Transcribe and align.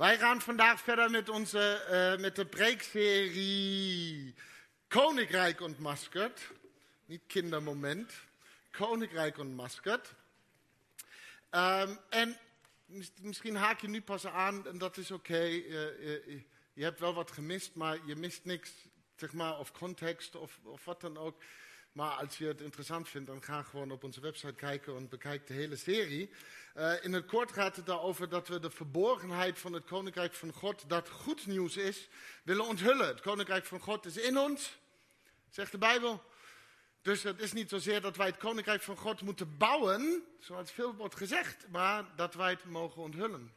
Wij 0.00 0.18
gaan 0.18 0.40
vandaag 0.40 0.80
verder 0.80 1.10
met, 1.10 1.28
onze, 1.28 1.86
uh, 1.90 2.22
met 2.22 2.36
de 2.36 2.46
preekserie 2.46 4.34
Koninkrijk 4.88 5.60
ontmaskerd. 5.60 6.40
Niet 7.06 7.20
kindermoment. 7.26 8.12
Koninkrijk 8.70 9.38
ontmaskerd. 9.38 10.14
Um, 11.50 11.98
en 12.08 12.36
misschien 13.20 13.56
haak 13.56 13.80
je 13.80 13.88
nu 13.88 14.02
pas 14.02 14.26
aan 14.26 14.66
en 14.66 14.78
dat 14.78 14.96
is 14.96 15.10
oké. 15.10 15.32
Okay. 15.32 15.50
Uh, 15.50 16.26
uh, 16.26 16.42
je 16.72 16.82
hebt 16.82 17.00
wel 17.00 17.14
wat 17.14 17.30
gemist, 17.30 17.74
maar 17.74 17.98
je 18.06 18.16
mist 18.16 18.44
niks, 18.44 18.70
zeg 19.16 19.32
maar, 19.32 19.58
of 19.58 19.72
context 19.72 20.34
of, 20.34 20.58
of 20.62 20.84
wat 20.84 21.00
dan 21.00 21.16
ook. 21.16 21.42
Maar 21.92 22.10
als 22.10 22.38
je 22.38 22.46
het 22.46 22.60
interessant 22.60 23.08
vindt, 23.08 23.26
dan 23.26 23.42
ga 23.42 23.62
gewoon 23.62 23.90
op 23.90 24.04
onze 24.04 24.20
website 24.20 24.52
kijken 24.52 24.96
en 24.96 25.08
bekijk 25.08 25.46
de 25.46 25.54
hele 25.54 25.76
serie. 25.76 26.30
Uh, 26.76 27.04
in 27.04 27.12
het 27.12 27.26
kort 27.26 27.52
gaat 27.52 27.76
het 27.76 27.86
daarover 27.86 28.28
dat 28.28 28.48
we 28.48 28.60
de 28.60 28.70
verborgenheid 28.70 29.58
van 29.58 29.72
het 29.72 29.84
Koninkrijk 29.84 30.34
van 30.34 30.52
God, 30.52 30.84
dat 30.88 31.08
goed 31.08 31.46
nieuws 31.46 31.76
is, 31.76 32.08
willen 32.42 32.66
onthullen. 32.66 33.06
Het 33.06 33.20
Koninkrijk 33.20 33.66
van 33.66 33.80
God 33.80 34.06
is 34.06 34.16
in 34.16 34.38
ons, 34.38 34.78
zegt 35.50 35.72
de 35.72 35.78
Bijbel. 35.78 36.22
Dus 37.02 37.22
het 37.22 37.40
is 37.40 37.52
niet 37.52 37.68
zozeer 37.68 38.00
dat 38.00 38.16
wij 38.16 38.26
het 38.26 38.36
Koninkrijk 38.36 38.82
van 38.82 38.96
God 38.96 39.22
moeten 39.22 39.56
bouwen, 39.56 40.22
zoals 40.38 40.70
veel 40.70 40.94
wordt 40.94 41.16
gezegd, 41.16 41.66
maar 41.68 42.04
dat 42.16 42.34
wij 42.34 42.50
het 42.50 42.64
mogen 42.64 43.02
onthullen. 43.02 43.52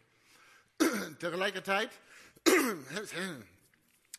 Tegelijkertijd 1.17 1.99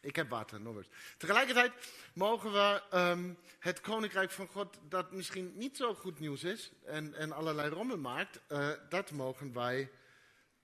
ik 0.05 0.17
heb 0.17 0.29
water, 0.29 0.61
Norbert. 0.61 0.89
Tegelijkertijd 1.17 1.73
mogen 2.15 2.53
we 2.53 2.83
um, 2.95 3.39
het 3.59 3.81
koninkrijk 3.81 4.31
van 4.31 4.47
God, 4.47 4.79
dat 4.89 5.13
misschien 5.13 5.53
niet 5.57 5.77
zo 5.77 5.95
goed 5.95 6.19
nieuws 6.19 6.45
is 6.45 6.73
en, 6.85 7.15
en 7.15 7.33
allerlei 7.33 7.69
rommel 7.69 7.99
maakt, 7.99 8.41
uh, 8.49 8.71
dat 8.89 9.11
mogen 9.11 9.53
wij 9.53 9.91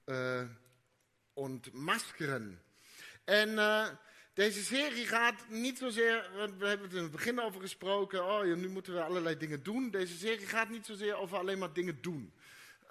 uh, 0.07 0.43
ontmaskeren. 1.33 2.63
En 3.25 3.49
uh, 3.49 3.89
deze 4.35 4.65
serie 4.65 5.07
gaat 5.07 5.49
niet 5.49 5.79
zozeer, 5.79 6.31
we 6.59 6.67
hebben 6.67 6.87
het 6.87 6.97
in 6.97 7.03
het 7.03 7.13
begin 7.13 7.41
over 7.41 7.61
gesproken, 7.61 8.25
oh 8.25 8.43
nu 8.43 8.69
moeten 8.69 8.95
we 8.95 9.03
allerlei 9.03 9.37
dingen 9.37 9.63
doen. 9.63 9.91
Deze 9.91 10.17
serie 10.17 10.47
gaat 10.47 10.69
niet 10.69 10.87
zozeer 10.87 11.15
over 11.15 11.39
alleen 11.39 11.59
maar 11.59 11.73
dingen 11.73 12.03
doen. 12.03 12.33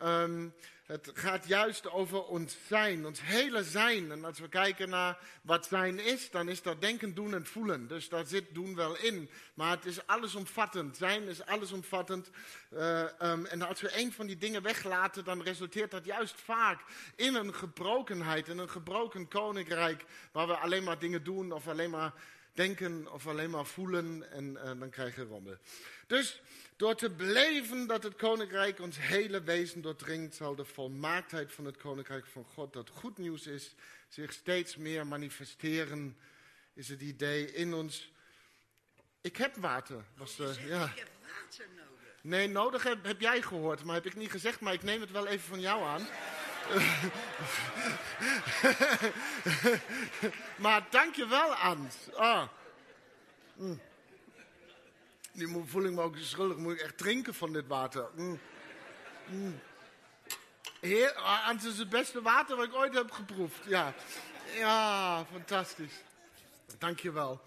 Um, 0.03 0.53
het 0.89 1.11
gaat 1.13 1.47
juist 1.47 1.89
over 1.89 2.23
ons 2.23 2.57
zijn, 2.67 3.05
ons 3.05 3.21
hele 3.21 3.63
zijn. 3.63 4.11
En 4.11 4.25
als 4.25 4.39
we 4.39 4.49
kijken 4.49 4.89
naar 4.89 5.17
wat 5.41 5.65
zijn 5.65 5.99
is, 5.99 6.31
dan 6.31 6.49
is 6.49 6.61
dat 6.61 6.81
denken, 6.81 7.13
doen 7.13 7.33
en 7.33 7.45
voelen. 7.45 7.87
Dus 7.87 8.09
daar 8.09 8.25
zit 8.25 8.53
doen 8.53 8.75
wel 8.75 8.97
in. 8.97 9.29
Maar 9.53 9.71
het 9.71 9.85
is 9.85 10.07
allesomvattend. 10.07 10.97
Zijn 10.97 11.23
is 11.23 11.45
allesomvattend. 11.45 12.29
Uh, 12.73 13.51
en 13.51 13.61
als 13.61 13.81
we 13.81 13.97
een 13.97 14.13
van 14.13 14.27
die 14.27 14.37
dingen 14.37 14.61
weglaten, 14.61 15.23
dan 15.23 15.41
resulteert 15.41 15.91
dat 15.91 16.05
juist 16.05 16.41
vaak 16.41 16.81
in 17.15 17.35
een 17.35 17.53
gebrokenheid. 17.53 18.47
In 18.47 18.57
een 18.57 18.69
gebroken 18.69 19.27
koninkrijk, 19.27 20.05
waar 20.31 20.47
we 20.47 20.55
alleen 20.55 20.83
maar 20.83 20.99
dingen 20.99 21.23
doen 21.23 21.51
of 21.51 21.67
alleen 21.67 21.89
maar 21.89 22.13
denken 22.53 23.11
of 23.11 23.27
alleen 23.27 23.49
maar 23.49 23.65
voelen. 23.65 24.31
En 24.31 24.51
uh, 24.51 24.63
dan 24.63 24.89
krijgen 24.89 25.23
we 25.23 25.33
rommel. 25.33 25.57
Dus 26.07 26.41
door 26.79 26.95
te 26.95 27.09
beleven 27.09 27.87
dat 27.87 28.03
het 28.03 28.15
koninkrijk 28.15 28.79
ons 28.79 28.97
hele 28.99 29.43
wezen 29.43 29.81
doordringt, 29.81 30.35
zal 30.35 30.55
de 30.55 30.65
volmaaktheid 30.65 31.51
van 31.51 31.65
het 31.65 31.77
koninkrijk 31.77 32.25
van 32.25 32.43
God, 32.43 32.73
dat 32.73 32.89
goed 32.89 33.17
nieuws 33.17 33.47
is, 33.47 33.75
zich 34.07 34.33
steeds 34.33 34.75
meer 34.75 35.07
manifesteren. 35.07 36.17
Is 36.73 36.89
het 36.89 37.01
idee 37.01 37.51
in 37.51 37.73
ons. 37.73 38.11
Ik 39.21 39.37
heb 39.37 39.55
water. 39.55 40.03
Was 40.17 40.35
de, 40.35 40.55
ja. 40.65 40.85
Ik 40.85 40.97
heb 40.97 41.09
water 41.21 41.65
nodig. 41.75 42.15
Nee, 42.21 42.47
nodig 42.47 42.83
heb, 42.83 43.03
heb 43.03 43.19
jij 43.19 43.41
gehoord, 43.41 43.83
maar 43.83 43.95
heb 43.95 44.05
ik 44.05 44.15
niet 44.15 44.31
gezegd, 44.31 44.59
maar 44.59 44.73
ik 44.73 44.83
neem 44.83 45.01
het 45.01 45.11
wel 45.11 45.27
even 45.27 45.47
van 45.47 45.59
jou 45.59 45.83
aan. 45.83 46.07
maar 50.65 50.87
dank 50.89 51.15
je 51.15 51.27
wel, 51.27 51.55
Ans. 51.55 51.95
Ah. 52.13 52.47
Mm. 53.55 53.81
Nu 55.39 55.63
voel 55.65 55.83
ik 55.83 55.91
me 55.91 56.01
ook 56.01 56.17
schuldig, 56.17 56.57
moet 56.57 56.73
ik 56.73 56.79
echt 56.79 56.97
drinken 56.97 57.33
van 57.33 57.53
dit 57.53 57.67
water. 57.67 58.09
Mm. 58.15 58.39
Mm. 59.25 59.59
Heer, 60.79 61.13
ah, 61.13 61.47
het 61.47 61.63
is 61.63 61.77
het 61.77 61.89
beste 61.89 62.21
water 62.21 62.55
wat 62.55 62.65
ik 62.65 62.73
ooit 62.73 62.93
heb 62.93 63.11
geproefd. 63.11 63.59
Ja, 63.65 63.93
ja 64.55 65.25
fantastisch. 65.31 65.93
Dank 66.77 66.99
je 66.99 67.11
wel. 67.11 67.41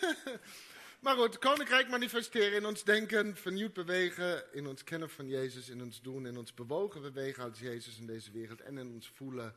maar 1.02 1.16
goed, 1.16 1.38
koninkrijk 1.38 1.88
manifesteren 1.88 2.56
in 2.56 2.66
ons 2.66 2.84
denken, 2.84 3.36
vernieuwd 3.36 3.72
bewegen, 3.72 4.44
in 4.52 4.66
ons 4.66 4.84
kennen 4.84 5.10
van 5.10 5.28
Jezus, 5.28 5.68
in 5.68 5.82
ons 5.82 6.00
doen, 6.02 6.26
in 6.26 6.36
ons 6.36 6.54
bewogen 6.54 7.02
bewegen 7.02 7.44
als 7.44 7.58
Jezus 7.58 7.98
in 7.98 8.06
deze 8.06 8.30
wereld 8.30 8.60
en 8.60 8.78
in 8.78 8.92
ons 8.92 9.10
voelen, 9.14 9.54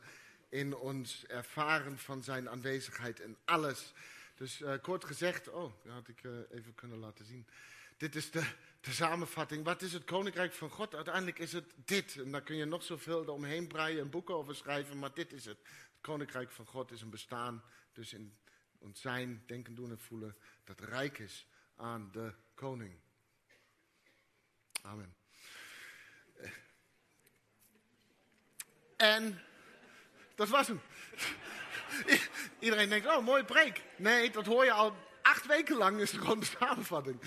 in 0.48 0.76
ons 0.76 1.24
ervaren 1.26 1.98
van 1.98 2.22
zijn 2.22 2.48
aanwezigheid 2.48 3.20
in 3.20 3.36
alles. 3.44 3.92
Dus 4.34 4.60
uh, 4.60 4.74
kort 4.82 5.04
gezegd, 5.04 5.48
oh, 5.48 5.72
dat 5.82 5.92
had 5.92 6.08
ik 6.08 6.22
uh, 6.22 6.32
even 6.50 6.74
kunnen 6.74 6.98
laten 6.98 7.24
zien. 7.24 7.46
Dit 7.96 8.14
is 8.14 8.30
de, 8.30 8.52
de, 8.80 8.92
samenvatting. 8.92 9.64
Wat 9.64 9.82
is 9.82 9.92
het 9.92 10.04
koninkrijk 10.04 10.52
van 10.52 10.70
God? 10.70 10.94
Uiteindelijk 10.94 11.38
is 11.38 11.52
het 11.52 11.72
dit. 11.76 12.16
En 12.16 12.30
daar 12.30 12.42
kun 12.42 12.56
je 12.56 12.64
nog 12.64 12.82
zoveel 12.82 13.24
omheen 13.24 13.66
breien 13.66 14.00
en 14.00 14.10
boeken 14.10 14.34
over 14.34 14.54
schrijven, 14.54 14.98
maar 14.98 15.14
dit 15.14 15.32
is 15.32 15.44
het. 15.44 15.58
Het 15.58 16.00
koninkrijk 16.00 16.50
van 16.50 16.66
God 16.66 16.90
is 16.90 17.00
een 17.00 17.10
bestaan, 17.10 17.62
dus 17.92 18.12
in 18.12 18.36
ons 18.78 19.00
zijn, 19.00 19.42
denken, 19.46 19.74
doen 19.74 19.90
en 19.90 19.98
voelen, 19.98 20.36
dat 20.64 20.80
rijk 20.80 21.18
is 21.18 21.46
aan 21.76 22.10
de 22.12 22.34
koning. 22.54 22.98
Amen. 24.82 25.14
En 28.96 29.40
dat 30.34 30.48
was 30.48 30.66
hem. 30.66 30.80
Iedereen 32.58 32.88
denkt, 32.88 33.06
oh, 33.06 33.24
mooie 33.24 33.44
preek. 33.44 33.82
Nee, 33.96 34.30
dat 34.30 34.46
hoor 34.46 34.64
je 34.64 34.72
al 34.72 34.96
acht 35.22 35.46
weken 35.46 35.76
lang, 35.76 36.00
is 36.00 36.10
gewoon 36.10 36.40
de 36.40 36.46
samenvatting. 36.58 37.20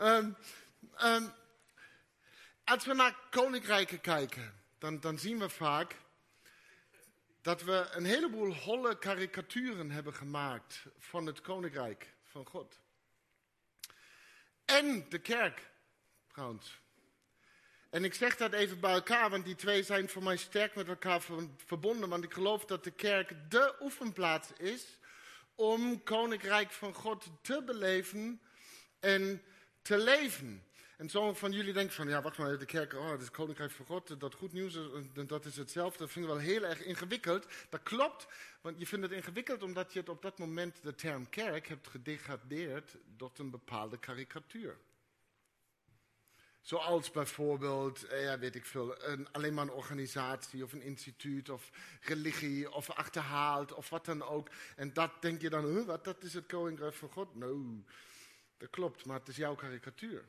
Um, 0.00 0.36
um, 1.04 1.32
als 2.64 2.84
we 2.84 2.94
naar 2.94 3.16
koninkrijken 3.30 4.00
kijken, 4.00 4.54
dan, 4.78 5.00
dan 5.00 5.18
zien 5.18 5.38
we 5.38 5.48
vaak 5.48 5.96
dat 7.42 7.62
we 7.62 7.88
een 7.90 8.04
heleboel 8.04 8.54
holle 8.54 8.98
karikaturen 8.98 9.90
hebben 9.90 10.14
gemaakt 10.14 10.86
van 10.98 11.26
het 11.26 11.40
koninkrijk 11.40 12.14
van 12.22 12.46
God. 12.46 12.80
En 14.64 15.08
de 15.08 15.18
kerk, 15.18 15.70
trouwens. 16.26 16.82
En 17.94 18.04
ik 18.04 18.14
zeg 18.14 18.36
dat 18.36 18.52
even 18.52 18.80
bij 18.80 18.92
elkaar, 18.92 19.30
want 19.30 19.44
die 19.44 19.54
twee 19.54 19.82
zijn 19.82 20.08
voor 20.08 20.22
mij 20.22 20.36
sterk 20.36 20.74
met 20.74 20.88
elkaar 20.88 21.22
verbonden. 21.56 22.08
Want 22.08 22.24
ik 22.24 22.32
geloof 22.32 22.64
dat 22.64 22.84
de 22.84 22.90
kerk 22.90 23.34
de 23.48 23.74
oefenplaats 23.80 24.52
is 24.58 24.98
om 25.54 26.02
Koninkrijk 26.02 26.70
van 26.70 26.94
God 26.94 27.30
te 27.42 27.62
beleven 27.66 28.40
en 29.00 29.42
te 29.82 29.98
leven. 29.98 30.64
En 30.96 31.08
sommigen 31.08 31.38
van 31.38 31.52
jullie 31.52 31.72
denken 31.72 31.94
van, 31.94 32.08
ja 32.08 32.22
wacht 32.22 32.38
maar, 32.38 32.58
de 32.58 32.64
kerk, 32.64 32.92
oh, 32.92 33.10
het 33.10 33.20
is 33.20 33.30
Koninkrijk 33.30 33.70
van 33.70 33.86
God, 33.86 34.20
dat 34.20 34.34
goed 34.34 34.52
nieuws, 34.52 34.78
dat 35.26 35.44
is 35.44 35.56
hetzelfde. 35.56 35.98
Dat 35.98 36.10
vind 36.10 36.24
ik 36.24 36.30
wel 36.30 36.40
heel 36.40 36.64
erg 36.64 36.82
ingewikkeld. 36.84 37.46
Dat 37.68 37.82
klopt, 37.82 38.26
want 38.60 38.78
je 38.78 38.86
vindt 38.86 39.04
het 39.04 39.14
ingewikkeld 39.14 39.62
omdat 39.62 39.92
je 39.92 39.98
het 39.98 40.08
op 40.08 40.22
dat 40.22 40.38
moment 40.38 40.82
de 40.82 40.94
term 40.94 41.28
kerk 41.28 41.68
hebt 41.68 41.88
gedegradeerd 41.88 42.96
tot 43.16 43.38
een 43.38 43.50
bepaalde 43.50 43.98
karikatuur. 43.98 44.78
Zoals 46.64 47.10
bijvoorbeeld, 47.10 48.04
eh, 48.04 48.22
ja, 48.22 48.38
weet 48.38 48.54
ik 48.54 48.66
veel, 48.66 49.02
een, 49.04 49.32
alleen 49.32 49.54
maar 49.54 49.64
een 49.64 49.72
organisatie 49.72 50.64
of 50.64 50.72
een 50.72 50.82
instituut 50.82 51.48
of 51.48 51.70
religie 52.00 52.72
of 52.72 52.90
achterhaald 52.90 53.72
of 53.72 53.88
wat 53.90 54.04
dan 54.04 54.22
ook. 54.22 54.48
En 54.76 54.92
dat 54.92 55.22
denk 55.22 55.40
je 55.40 55.50
dan, 55.50 55.64
huh, 55.64 55.86
wat, 55.86 56.04
dat 56.04 56.22
is 56.22 56.34
het 56.34 56.46
koninkrijk 56.46 56.94
van 56.94 57.08
God? 57.08 57.34
Nou, 57.34 57.84
dat 58.56 58.70
klopt, 58.70 59.04
maar 59.04 59.18
het 59.18 59.28
is 59.28 59.36
jouw 59.36 59.54
karikatuur. 59.54 60.24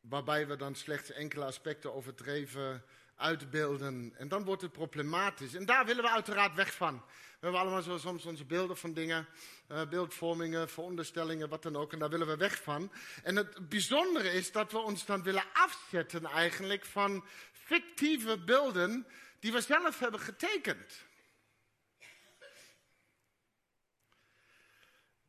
Waarbij 0.00 0.46
we 0.46 0.56
dan 0.56 0.74
slechts 0.74 1.10
enkele 1.10 1.44
aspecten 1.44 1.94
overdreven 1.94 2.84
uitbeelden. 3.16 4.12
En 4.16 4.28
dan 4.28 4.44
wordt 4.44 4.62
het 4.62 4.72
problematisch. 4.72 5.54
En 5.54 5.64
daar 5.64 5.86
willen 5.86 6.02
we 6.02 6.10
uiteraard 6.10 6.54
weg 6.54 6.74
van. 6.74 7.02
We 7.38 7.42
hebben 7.42 7.60
allemaal 7.60 7.82
zo 7.82 7.98
soms 7.98 8.24
onze 8.24 8.44
beelden 8.44 8.76
van 8.76 8.92
dingen, 8.92 9.26
uh, 9.72 9.88
beeldvormingen, 9.88 10.68
veronderstellingen, 10.68 11.48
wat 11.48 11.62
dan 11.62 11.76
ook. 11.76 11.92
En 11.92 11.98
daar 11.98 12.08
willen 12.08 12.26
we 12.26 12.36
weg 12.36 12.62
van. 12.62 12.92
En 13.22 13.36
het 13.36 13.68
bijzondere 13.68 14.32
is 14.32 14.52
dat 14.52 14.72
we 14.72 14.78
ons 14.78 15.04
dan 15.04 15.22
willen 15.22 15.44
afzetten 15.52 16.24
eigenlijk 16.24 16.84
van 16.84 17.24
fictieve 17.52 18.38
beelden 18.38 19.06
die 19.40 19.52
we 19.52 19.60
zelf 19.60 19.98
hebben 19.98 20.20
getekend. 20.20 21.04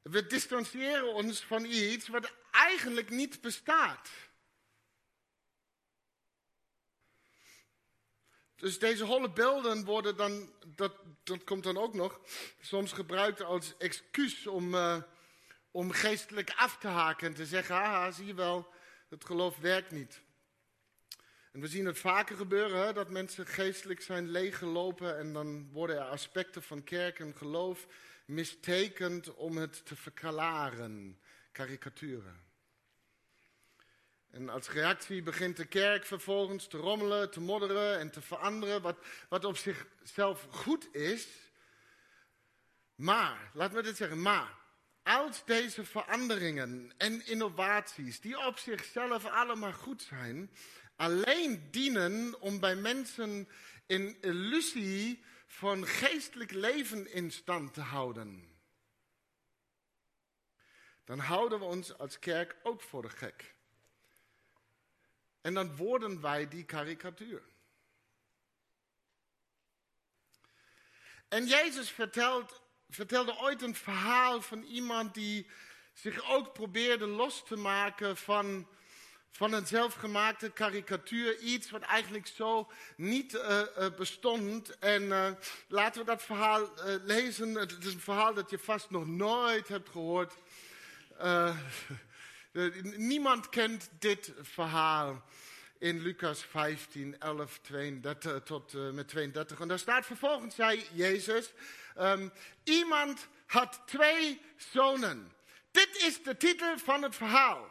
We 0.02 0.28
distancieren 0.28 1.14
ons 1.14 1.46
van 1.46 1.66
iets 1.66 2.08
wat 2.08 2.34
eigenlijk 2.52 3.10
niet 3.10 3.42
bestaat. 3.42 4.10
Dus 8.58 8.80
deze 8.80 9.04
holle 9.04 9.30
beelden 9.30 9.86
worden 9.86 10.16
dan, 10.16 10.52
dat, 10.76 10.94
dat 11.24 11.44
komt 11.44 11.64
dan 11.64 11.78
ook 11.78 11.94
nog, 11.94 12.20
soms 12.62 12.92
gebruikt 12.92 13.42
als 13.42 13.78
excuus 13.78 14.48
om, 14.48 14.74
uh, 14.74 15.02
om 15.72 15.92
geestelijk 15.92 16.54
af 16.56 16.78
te 16.78 16.88
haken 16.88 17.28
en 17.28 17.34
te 17.34 17.46
zeggen, 17.46 17.76
haha, 17.76 18.12
zie 18.12 18.26
je 18.26 18.34
wel, 18.34 18.68
het 19.10 19.26
geloof 19.26 19.58
werkt 19.58 19.92
niet. 19.92 20.22
En 21.52 21.60
we 21.60 21.68
zien 21.68 21.86
het 21.86 22.00
vaker 22.00 22.36
gebeuren, 22.36 22.86
hè, 22.86 22.94
dat 22.94 23.10
mensen 23.10 23.48
geestelijk 23.48 24.02
zijn 24.02 24.30
leeggelopen 24.30 25.18
en 25.18 25.34
dan 25.34 25.72
worden 25.72 25.96
er 25.96 26.10
aspecten 26.10 26.64
van 26.64 26.84
kerk 26.84 27.20
en 27.20 27.36
geloof 27.36 27.88
mistekend 28.26 29.34
om 29.34 29.58
het 29.58 29.86
te 29.86 29.96
verklaren. 29.96 31.20
Karikaturen. 31.52 32.47
En 34.38 34.50
als 34.50 34.70
reactie 34.70 35.22
begint 35.22 35.58
de 35.58 35.66
kerk 35.66 36.06
vervolgens 36.06 36.68
te 36.68 36.78
rommelen, 36.78 37.32
te 37.32 37.40
modderen 37.40 38.00
en 38.00 38.12
te 38.12 38.22
veranderen, 38.22 38.82
wat, 38.82 38.98
wat 39.30 39.46
op 39.46 39.58
zichzelf 39.58 40.48
goed 40.50 40.96
is. 40.96 41.28
Maar, 42.96 43.52
laten 43.54 43.76
we 43.76 43.84
dit 43.84 43.98
zeggen, 43.98 44.22
maar 44.22 44.58
als 45.04 45.46
deze 45.46 45.86
veranderingen 45.86 46.94
en 46.98 47.26
innovaties, 47.26 48.20
die 48.20 48.46
op 48.46 48.58
zichzelf 48.58 49.26
allemaal 49.26 49.74
goed 49.74 50.02
zijn, 50.02 50.52
alleen 50.96 51.72
dienen 51.72 52.42
om 52.42 52.60
bij 52.60 52.76
mensen 52.76 53.50
een 53.88 54.18
illusie 54.22 55.24
van 55.46 55.88
geestelijk 55.88 56.52
leven 56.52 57.14
in 57.14 57.32
stand 57.32 57.74
te 57.74 57.82
houden, 57.82 58.58
dan 61.04 61.20
houden 61.20 61.60
we 61.60 61.66
ons 61.66 61.98
als 61.98 62.20
kerk 62.20 62.56
ook 62.64 62.82
voor 62.82 63.02
de 63.02 63.10
gek. 63.10 63.56
En 65.48 65.54
dan 65.54 65.76
worden 65.76 66.22
wij 66.22 66.48
die 66.48 66.64
karikatuur. 66.64 67.42
En 71.28 71.46
Jezus 71.46 71.90
vertelt, 71.90 72.62
vertelde 72.90 73.38
ooit 73.38 73.62
een 73.62 73.76
verhaal 73.76 74.42
van 74.42 74.64
iemand 74.64 75.14
die 75.14 75.50
zich 75.94 76.30
ook 76.30 76.54
probeerde 76.54 77.06
los 77.06 77.44
te 77.46 77.56
maken 77.56 78.18
van, 78.18 78.68
van 79.32 79.54
een 79.54 79.68
zelfgemaakte 79.68 80.50
karikatuur. 80.50 81.40
Iets 81.40 81.70
wat 81.70 81.82
eigenlijk 81.82 82.28
zo 82.28 82.72
niet 82.96 83.34
uh, 83.34 83.62
uh, 83.78 83.96
bestond. 83.98 84.78
En 84.78 85.04
uh, 85.04 85.32
laten 85.68 86.02
we 86.02 86.08
dat 86.08 86.24
verhaal 86.24 86.70
lezen. 87.04 87.56
Het 87.56 87.86
is 87.86 87.94
een 87.94 88.00
verhaal 88.00 88.34
dat 88.34 88.50
je 88.50 88.60
vast 88.60 88.90
nog 88.90 89.08
nooit 89.08 89.68
hebt 89.68 89.90
gehoord. 89.90 90.34
Niemand 92.96 93.50
kent 93.50 93.90
dit 94.00 94.34
verhaal 94.42 95.24
in 95.80 96.02
Lucas 96.02 96.44
15, 96.44 97.20
11 97.20 97.60
32, 97.62 98.44
tot 98.44 98.74
uh, 98.74 98.90
met 98.90 99.08
32. 99.08 99.60
En 99.60 99.68
daar 99.68 99.80
staat 99.80 100.06
vervolgens, 100.06 100.56
zei 100.56 100.86
Jezus, 100.94 101.52
um, 102.00 102.32
iemand 102.64 103.28
had 103.46 103.82
twee 103.86 104.42
zonen. 104.56 105.32
Dit 105.72 105.96
is 105.96 106.24
de 106.24 106.38
titel 106.38 106.78
van 106.78 107.04
het 107.04 107.16
verhaal. 107.16 107.70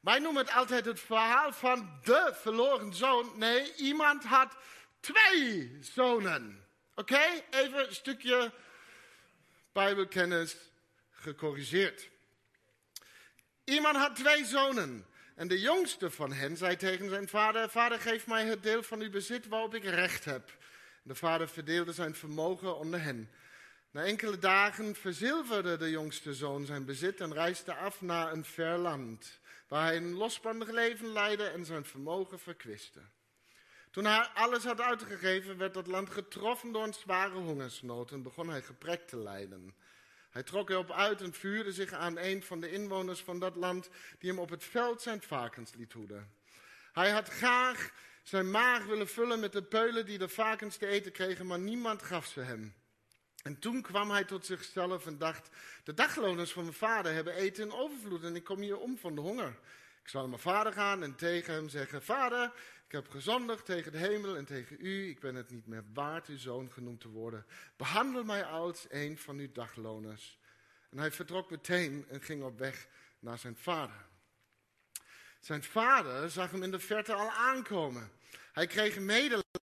Wij 0.00 0.18
noemen 0.18 0.44
het 0.44 0.54
altijd 0.54 0.84
het 0.84 1.00
verhaal 1.00 1.52
van 1.52 1.98
de 2.02 2.32
verloren 2.34 2.94
zoon. 2.94 3.32
Nee, 3.36 3.74
iemand 3.74 4.24
had 4.24 4.56
twee 5.00 5.78
zonen. 5.80 6.66
Oké, 6.94 7.22
even 7.50 7.86
een 7.86 7.94
stukje 7.94 8.52
Bijbelkennis 9.72 10.56
gecorrigeerd. 11.10 12.08
Iemand 13.64 13.96
had 13.96 14.16
twee 14.16 14.44
zonen. 14.44 15.06
En 15.34 15.48
de 15.48 15.60
jongste 15.60 16.10
van 16.10 16.32
hen 16.32 16.56
zei 16.56 16.76
tegen 16.76 17.08
zijn 17.08 17.28
vader: 17.28 17.70
Vader, 17.70 18.00
geef 18.00 18.26
mij 18.26 18.44
het 18.46 18.62
deel 18.62 18.82
van 18.82 19.00
uw 19.00 19.10
bezit 19.10 19.48
waarop 19.48 19.74
ik 19.74 19.84
recht 19.84 20.24
heb. 20.24 20.56
De 21.02 21.14
vader 21.14 21.48
verdeelde 21.48 21.92
zijn 21.92 22.14
vermogen 22.14 22.78
onder 22.78 23.02
hen. 23.02 23.30
Na 23.90 24.04
enkele 24.04 24.38
dagen 24.38 24.94
verzilverde 24.94 25.76
de 25.76 25.90
jongste 25.90 26.34
zoon 26.34 26.66
zijn 26.66 26.84
bezit 26.84 27.20
en 27.20 27.32
reisde 27.32 27.74
af 27.74 28.00
naar 28.00 28.32
een 28.32 28.44
ver 28.44 28.78
land, 28.78 29.40
waar 29.68 29.84
hij 29.84 29.96
een 29.96 30.14
losbandig 30.14 30.70
leven 30.70 31.12
leidde 31.12 31.44
en 31.44 31.64
zijn 31.64 31.84
vermogen 31.84 32.38
verkwiste. 32.38 33.00
Toen 33.90 34.04
hij 34.04 34.28
alles 34.34 34.64
had 34.64 34.80
uitgegeven, 34.80 35.58
werd 35.58 35.74
dat 35.74 35.86
land 35.86 36.10
getroffen 36.10 36.72
door 36.72 36.84
een 36.84 36.94
zware 36.94 37.34
hongersnood 37.34 38.10
en 38.10 38.22
begon 38.22 38.48
hij 38.48 38.62
gebrek 38.62 39.06
te 39.06 39.16
lijden. 39.16 39.74
Hij 40.34 40.42
trok 40.42 40.70
erop 40.70 40.90
uit 40.90 41.20
en 41.20 41.32
vuurde 41.32 41.72
zich 41.72 41.92
aan 41.92 42.18
een 42.18 42.42
van 42.42 42.60
de 42.60 42.70
inwoners 42.70 43.20
van 43.20 43.38
dat 43.38 43.56
land, 43.56 43.88
die 44.18 44.30
hem 44.30 44.38
op 44.38 44.50
het 44.50 44.64
veld 44.64 45.02
zijn 45.02 45.22
varkens 45.22 45.74
liet 45.74 45.92
hoeden. 45.92 46.32
Hij 46.92 47.10
had 47.10 47.28
graag 47.28 47.92
zijn 48.22 48.50
maag 48.50 48.84
willen 48.84 49.08
vullen 49.08 49.40
met 49.40 49.52
de 49.52 49.62
peulen 49.62 50.06
die 50.06 50.18
de 50.18 50.28
varkens 50.28 50.76
te 50.76 50.86
eten 50.86 51.12
kregen, 51.12 51.46
maar 51.46 51.58
niemand 51.58 52.02
gaf 52.02 52.26
ze 52.26 52.40
hem. 52.40 52.74
En 53.42 53.58
toen 53.58 53.82
kwam 53.82 54.10
hij 54.10 54.24
tot 54.24 54.46
zichzelf 54.46 55.06
en 55.06 55.18
dacht: 55.18 55.48
De 55.84 55.94
dagloners 55.94 56.52
van 56.52 56.62
mijn 56.62 56.74
vader 56.74 57.12
hebben 57.12 57.34
eten 57.34 57.64
in 57.64 57.72
overvloed 57.72 58.22
en 58.22 58.36
ik 58.36 58.44
kom 58.44 58.60
hier 58.60 58.78
om 58.78 58.98
van 58.98 59.14
de 59.14 59.20
honger. 59.20 59.58
Ik 60.04 60.10
zal 60.10 60.20
naar 60.20 60.30
mijn 60.30 60.42
vader 60.42 60.72
gaan 60.72 61.02
en 61.02 61.14
tegen 61.14 61.54
hem 61.54 61.68
zeggen: 61.68 62.02
Vader, 62.02 62.52
ik 62.86 62.92
heb 62.92 63.08
gezondigd 63.10 63.64
tegen 63.64 63.92
de 63.92 63.98
hemel 63.98 64.36
en 64.36 64.44
tegen 64.44 64.76
u. 64.80 65.08
Ik 65.08 65.20
ben 65.20 65.34
het 65.34 65.50
niet 65.50 65.66
meer 65.66 65.84
waard 65.92 66.26
uw 66.26 66.38
zoon 66.38 66.72
genoemd 66.72 67.00
te 67.00 67.08
worden. 67.08 67.46
Behandel 67.76 68.24
mij 68.24 68.44
als 68.44 68.86
een 68.88 69.18
van 69.18 69.38
uw 69.38 69.52
dagloners. 69.52 70.38
En 70.90 70.98
hij 70.98 71.12
vertrok 71.12 71.50
meteen 71.50 72.06
en 72.08 72.22
ging 72.22 72.42
op 72.42 72.58
weg 72.58 72.86
naar 73.18 73.38
zijn 73.38 73.56
vader. 73.56 74.06
Zijn 75.40 75.62
vader 75.62 76.30
zag 76.30 76.50
hem 76.50 76.62
in 76.62 76.70
de 76.70 76.78
verte 76.78 77.14
al 77.14 77.30
aankomen. 77.30 78.10
Hij 78.52 78.66
kreeg 78.66 78.98
medelijden 78.98 79.63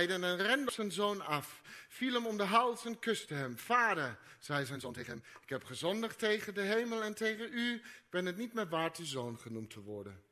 en 0.00 0.36
rende 0.36 0.70
zijn 0.70 0.92
zoon 0.92 1.20
af. 1.20 1.62
Viel 1.88 2.12
hem 2.12 2.26
om 2.26 2.36
de 2.36 2.44
hals 2.44 2.84
en 2.84 2.98
kuste 2.98 3.34
hem. 3.34 3.58
Vader, 3.58 4.18
zei 4.38 4.66
zijn 4.66 4.80
zoon 4.80 4.92
tegen 4.92 5.12
hem, 5.12 5.22
ik 5.42 5.48
heb 5.48 5.64
gezondigd 5.64 6.18
tegen 6.18 6.54
de 6.54 6.60
hemel 6.60 7.02
en 7.02 7.14
tegen 7.14 7.52
u. 7.52 7.74
Ik 7.74 8.10
ben 8.10 8.26
het 8.26 8.36
niet 8.36 8.52
meer 8.52 8.68
waard 8.68 8.96
uw 8.96 9.04
zoon 9.04 9.38
genoemd 9.38 9.70
te 9.70 9.80
worden. 9.80 10.22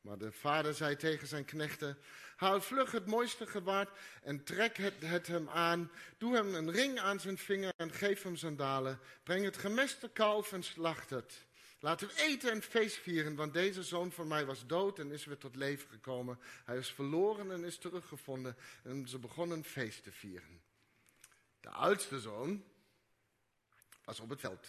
Maar 0.00 0.18
de 0.18 0.32
vader 0.32 0.74
zei 0.74 0.96
tegen 0.96 1.26
zijn 1.26 1.44
knechten: 1.44 1.98
Haal 2.36 2.60
vlug 2.60 2.92
het 2.92 3.06
mooiste 3.06 3.46
gewaad 3.46 3.88
en 4.22 4.44
trek 4.44 4.76
het, 4.76 4.94
het, 5.04 5.26
hem 5.26 5.48
aan. 5.48 5.90
Doe 6.18 6.34
hem 6.34 6.54
een 6.54 6.70
ring 6.70 7.00
aan 7.00 7.20
zijn 7.20 7.38
vinger 7.38 7.72
en 7.76 7.92
geef 7.92 8.22
hem 8.22 8.36
sandalen. 8.36 9.00
Breng 9.22 9.44
het 9.44 9.56
gemeste 9.56 10.08
kalf 10.08 10.52
en 10.52 10.62
slacht 10.62 11.10
het. 11.10 11.45
Laten 11.86 12.08
we 12.08 12.22
eten 12.22 12.50
en 12.50 12.62
feest 12.62 12.96
vieren, 12.96 13.34
want 13.34 13.52
deze 13.52 13.82
zoon 13.82 14.12
van 14.12 14.28
mij 14.28 14.46
was 14.46 14.66
dood 14.66 14.98
en 14.98 15.12
is 15.12 15.24
weer 15.24 15.38
tot 15.38 15.56
leven 15.56 15.88
gekomen. 15.88 16.38
Hij 16.64 16.76
is 16.76 16.90
verloren 16.90 17.50
en 17.50 17.64
is 17.64 17.78
teruggevonden. 17.78 18.56
En 18.82 19.08
ze 19.08 19.18
begonnen 19.18 19.64
feest 19.64 20.02
te 20.02 20.12
vieren. 20.12 20.62
De 21.60 21.68
oudste 21.68 22.20
zoon 22.20 22.64
was 24.04 24.20
op 24.20 24.28
het 24.28 24.40
veld. 24.40 24.66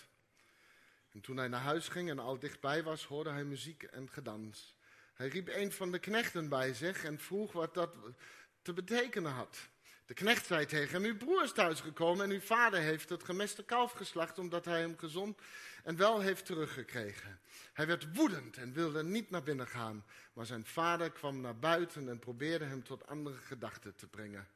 En 1.12 1.22
toen 1.22 1.38
hij 1.38 1.48
naar 1.48 1.62
huis 1.62 1.88
ging 1.88 2.10
en 2.10 2.20
al 2.20 2.40
dichtbij 2.40 2.84
was, 2.84 3.06
hoorde 3.06 3.30
hij 3.30 3.44
muziek 3.44 3.84
en 3.84 4.10
gedans. 4.10 4.76
Hij 5.14 5.28
riep 5.28 5.48
een 5.48 5.72
van 5.72 5.92
de 5.92 6.00
knechten 6.00 6.50
bij 6.50 6.74
zich 6.74 7.04
en 7.04 7.20
vroeg 7.20 7.52
wat 7.52 7.74
dat 7.74 7.96
te 8.62 8.74
betekenen 8.74 9.32
had. 9.32 9.70
De 10.08 10.14
knecht 10.14 10.46
zei 10.46 10.66
tegen 10.66 10.94
hem, 10.94 11.04
uw 11.04 11.18
broer 11.18 11.44
is 11.44 11.52
thuisgekomen 11.52 12.26
en 12.26 12.32
uw 12.32 12.40
vader 12.40 12.80
heeft 12.80 13.10
het 13.10 13.24
gemeste 13.24 13.64
kalf 13.64 13.92
geslacht 13.92 14.40
omdat 14.40 14.66
hij 14.66 14.80
hem 14.80 14.98
gezond 14.98 15.40
en 15.84 15.96
wel 15.96 16.20
heeft 16.20 16.46
teruggekregen. 16.46 17.40
Hij 17.74 17.88
werd 17.88 18.16
woedend 18.16 18.58
en 18.58 18.74
wilde 18.74 19.04
niet 19.04 19.30
naar 19.30 19.44
binnen 19.44 19.68
gaan, 19.68 20.06
maar 20.34 20.46
zijn 20.46 20.66
vader 20.66 21.12
kwam 21.12 21.42
naar 21.42 21.58
buiten 21.58 22.10
en 22.10 22.20
probeerde 22.20 22.66
hem 22.66 22.84
tot 22.84 23.08
andere 23.08 23.38
gedachten 23.38 23.96
te 23.96 24.08
brengen. 24.08 24.48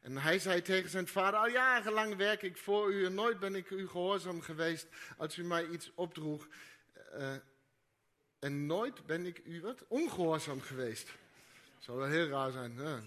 En 0.00 0.16
hij 0.16 0.38
zei 0.38 0.62
tegen 0.62 0.90
zijn 0.90 1.08
vader, 1.08 1.40
al 1.40 1.48
jarenlang 1.48 2.16
werk 2.16 2.42
ik 2.42 2.56
voor 2.56 2.92
u 2.92 3.04
en 3.04 3.14
nooit 3.14 3.38
ben 3.38 3.54
ik 3.54 3.70
u 3.70 3.88
gehoorzaam 3.88 4.40
geweest 4.40 4.86
als 5.16 5.36
u 5.36 5.44
mij 5.44 5.66
iets 5.66 5.90
opdroeg. 5.94 6.48
Uh, 7.18 7.34
en 8.38 8.66
nooit 8.66 9.06
ben 9.06 9.26
ik 9.26 9.40
u 9.44 9.60
wat 9.60 9.84
ongehoorzaam 9.88 10.60
geweest. 10.60 11.12
Zou 11.78 11.98
wel 11.98 12.08
heel 12.08 12.28
raar 12.28 12.50
zijn. 12.50 12.76
Hè? 12.76 12.98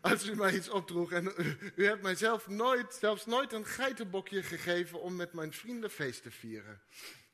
Als 0.00 0.26
u 0.26 0.34
mij 0.34 0.54
iets 0.54 0.68
opdroeg 0.68 1.12
en 1.12 1.32
u, 1.36 1.72
u, 1.74 1.84
hebt 1.84 2.02
mij 2.02 2.14
zelf 2.14 2.48
nooit, 2.48 2.94
zelfs 2.94 3.26
nooit 3.26 3.52
een 3.52 3.66
geitenbokje 3.66 4.42
gegeven 4.42 5.00
om 5.00 5.16
met 5.16 5.32
mijn 5.32 5.52
vrienden 5.52 5.90
feest 5.90 6.22
te 6.22 6.30
vieren. 6.30 6.80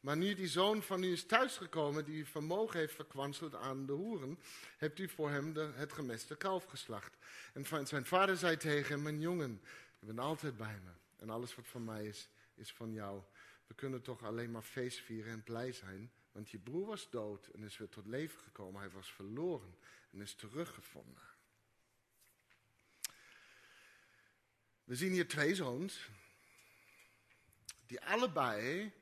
Maar 0.00 0.16
nu 0.16 0.35
die 0.35 0.49
zoon 0.49 0.82
van 0.82 1.02
u 1.02 1.12
is 1.12 1.26
thuisgekomen 1.26 2.04
die 2.04 2.18
uw 2.18 2.25
vermogen 2.25 2.78
heeft 2.78 2.94
verkwanseld 2.94 3.54
aan 3.54 3.87
de 3.87 3.92
hoeren, 3.92 4.38
hebt 4.76 4.99
u 4.99 5.08
voor 5.08 5.30
hem 5.30 5.52
de, 5.52 5.70
het 5.75 5.92
gemeste 5.92 6.37
kalf 6.37 6.64
geslacht. 6.64 7.16
En 7.52 7.87
zijn 7.87 8.06
vader 8.06 8.37
zei 8.37 8.56
tegen 8.56 8.92
hem, 8.92 9.02
mijn 9.02 9.20
jongen, 9.20 9.61
je 9.99 10.06
bent 10.06 10.18
altijd 10.18 10.56
bij 10.56 10.80
me. 10.85 10.90
En 11.16 11.30
alles 11.30 11.54
wat 11.54 11.66
van 11.66 11.85
mij 11.85 12.06
is, 12.06 12.28
is 12.54 12.73
van 12.73 12.92
jou. 12.92 13.23
We 13.66 13.75
kunnen 13.75 14.02
toch 14.02 14.25
alleen 14.25 14.50
maar 14.50 14.62
feest 14.62 15.00
vieren 15.00 15.32
en 15.32 15.42
blij 15.42 15.73
zijn 15.73 16.11
want 16.37 16.50
je 16.50 16.58
broer 16.58 16.87
was 16.87 17.11
dood 17.11 17.46
en 17.46 17.62
is 17.62 17.78
weer 17.78 17.88
tot 17.88 18.06
leven 18.06 18.40
gekomen. 18.40 18.80
Hij 18.80 18.90
was 18.90 19.12
verloren 19.12 19.75
en 20.12 20.20
is 20.20 20.35
teruggevonden. 20.35 21.23
We 24.87 24.95
zien 24.95 25.12
hier 25.12 25.28
twee 25.28 25.55
zoons 25.55 26.09
die 27.87 28.05
allebei 28.05 28.93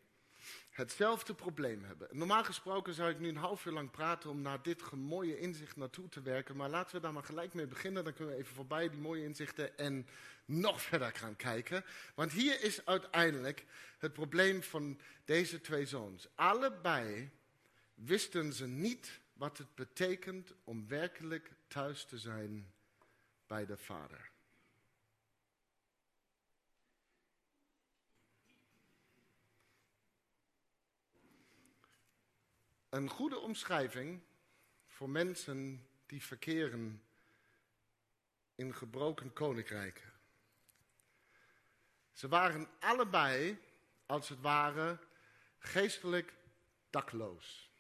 hetzelfde 0.71 1.35
probleem 1.35 1.85
hebben. 1.85 2.09
Normaal 2.11 2.45
gesproken 2.45 2.95
zou 2.95 3.11
ik 3.11 3.19
nu 3.19 3.29
een 3.29 3.37
half 3.37 3.65
uur 3.65 3.73
lang 3.73 3.91
praten 3.91 4.31
om 4.31 4.43
naar 4.43 4.63
dit 4.63 4.91
mooie 4.93 5.39
inzicht 5.39 5.77
naartoe 5.77 6.09
te 6.09 6.23
werken. 6.23 6.57
Maar 6.57 6.69
laten 6.69 6.97
we 6.97 7.03
daar 7.03 7.13
maar 7.13 7.23
gelijk 7.23 7.55
mee 7.55 7.67
beginnen. 7.67 8.05
Dan 8.05 8.15
kunnen 8.15 8.35
we 8.35 8.41
even 8.41 8.55
voorbij 8.55 8.89
die 8.89 9.01
mooie 9.01 9.25
inzichten 9.25 9.79
en 9.79 10.07
nog 10.45 10.83
verder 10.83 11.13
gaan 11.13 11.37
kijken. 11.37 11.85
Want 12.15 12.33
hier 12.33 12.63
is 12.63 12.87
uiteindelijk 12.87 13.65
het 13.99 14.13
probleem 14.13 14.63
van 14.63 15.01
deze 15.25 15.61
twee 15.61 15.87
zoons. 15.87 16.29
Allebei 16.35 17.31
wisten 17.95 18.53
ze 18.53 18.67
niet 18.67 19.21
wat 19.33 19.59
het 19.59 19.75
betekent 19.75 20.53
om 20.65 20.89
werkelijk 20.89 21.51
thuis 21.67 22.05
te 22.05 22.19
zijn 22.19 22.73
bij 23.47 23.67
de 23.67 23.77
Vader. 23.77 24.33
Een 32.95 33.09
goede 33.09 33.39
omschrijving 33.39 34.23
voor 34.87 35.11
mensen 35.11 35.87
die 36.07 36.23
verkeren 36.23 37.03
in 38.55 38.75
gebroken 38.75 39.33
koninkrijken. 39.33 40.13
Ze 42.13 42.29
waren 42.29 42.69
allebei, 42.79 43.59
als 44.07 44.29
het 44.29 44.41
ware, 44.41 44.99
geestelijk 45.59 46.35
dakloos. 46.91 47.71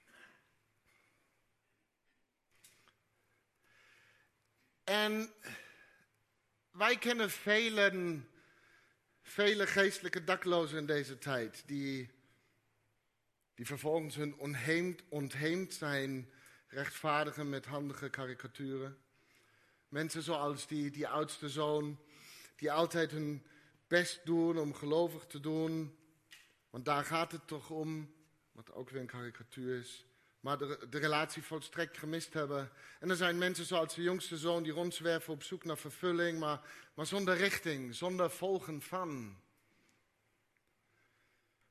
En 4.84 5.32
wij 6.70 6.98
kennen 6.98 7.30
velen, 7.30 8.28
vele 9.22 9.66
geestelijke 9.66 10.24
daklozen 10.24 10.78
in 10.78 10.86
deze 10.86 11.18
tijd, 11.18 11.62
die, 11.66 12.10
die 13.54 13.66
vervolgens 13.66 14.14
hun 14.14 14.38
ontheemd, 15.08 15.74
zijn, 15.74 16.30
rechtvaardigen 16.68 17.48
met 17.48 17.66
handige 17.66 18.10
karikaturen. 18.10 18.98
Mensen 19.88 20.22
zoals 20.22 20.66
die, 20.66 20.90
die 20.90 21.08
oudste 21.08 21.48
zoon, 21.48 21.98
die 22.56 22.72
altijd 22.72 23.10
hun 23.10 23.46
best 23.86 24.20
doen 24.24 24.58
om 24.58 24.74
gelovig 24.74 25.26
te 25.26 25.40
doen, 25.40 25.98
want 26.70 26.84
daar 26.84 27.04
gaat 27.04 27.32
het 27.32 27.46
toch 27.46 27.70
om, 27.70 28.14
wat 28.52 28.72
ook 28.72 28.90
weer 28.90 29.00
een 29.00 29.06
karikatuur 29.06 29.78
is 29.78 30.06
maar 30.44 30.58
de, 30.58 30.86
de 30.90 30.98
relatie 30.98 31.42
volstrekt 31.42 31.98
gemist 31.98 32.32
hebben. 32.32 32.70
En 33.00 33.10
er 33.10 33.16
zijn 33.16 33.38
mensen 33.38 33.64
zoals 33.64 33.94
de 33.94 34.02
jongste 34.02 34.36
zoon 34.36 34.62
die 34.62 34.72
rondzwerven 34.72 35.32
op 35.32 35.42
zoek 35.42 35.64
naar 35.64 35.78
vervulling, 35.78 36.38
maar, 36.38 36.60
maar 36.94 37.06
zonder 37.06 37.36
richting, 37.36 37.94
zonder 37.94 38.30
volgen 38.30 38.82
van. 38.82 39.36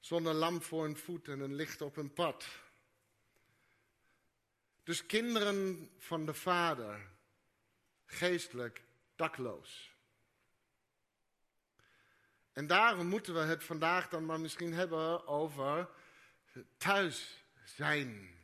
Zonder 0.03 0.33
lamp 0.33 0.63
voor 0.63 0.83
hun 0.83 0.98
voet 0.98 1.27
en 1.27 1.39
een 1.39 1.55
licht 1.55 1.81
op 1.81 1.95
hun 1.95 2.13
pad. 2.13 2.45
Dus 4.83 5.05
kinderen 5.05 5.89
van 5.98 6.25
de 6.25 6.33
Vader, 6.33 7.07
geestelijk 8.05 8.83
dakloos. 9.15 9.95
En 12.51 12.67
daarom 12.67 13.07
moeten 13.07 13.33
we 13.33 13.39
het 13.39 13.63
vandaag 13.63 14.10
dan 14.10 14.25
maar 14.25 14.39
misschien 14.39 14.74
hebben 14.74 15.27
over 15.27 15.89
thuis 16.77 17.43
zijn. 17.63 18.36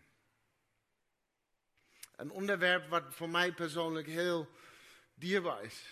Een 2.15 2.31
onderwerp 2.31 2.89
wat 2.89 3.03
voor 3.09 3.29
mij 3.29 3.53
persoonlijk 3.53 4.07
heel 4.07 4.49
dierbaar 5.13 5.63
is. 5.63 5.85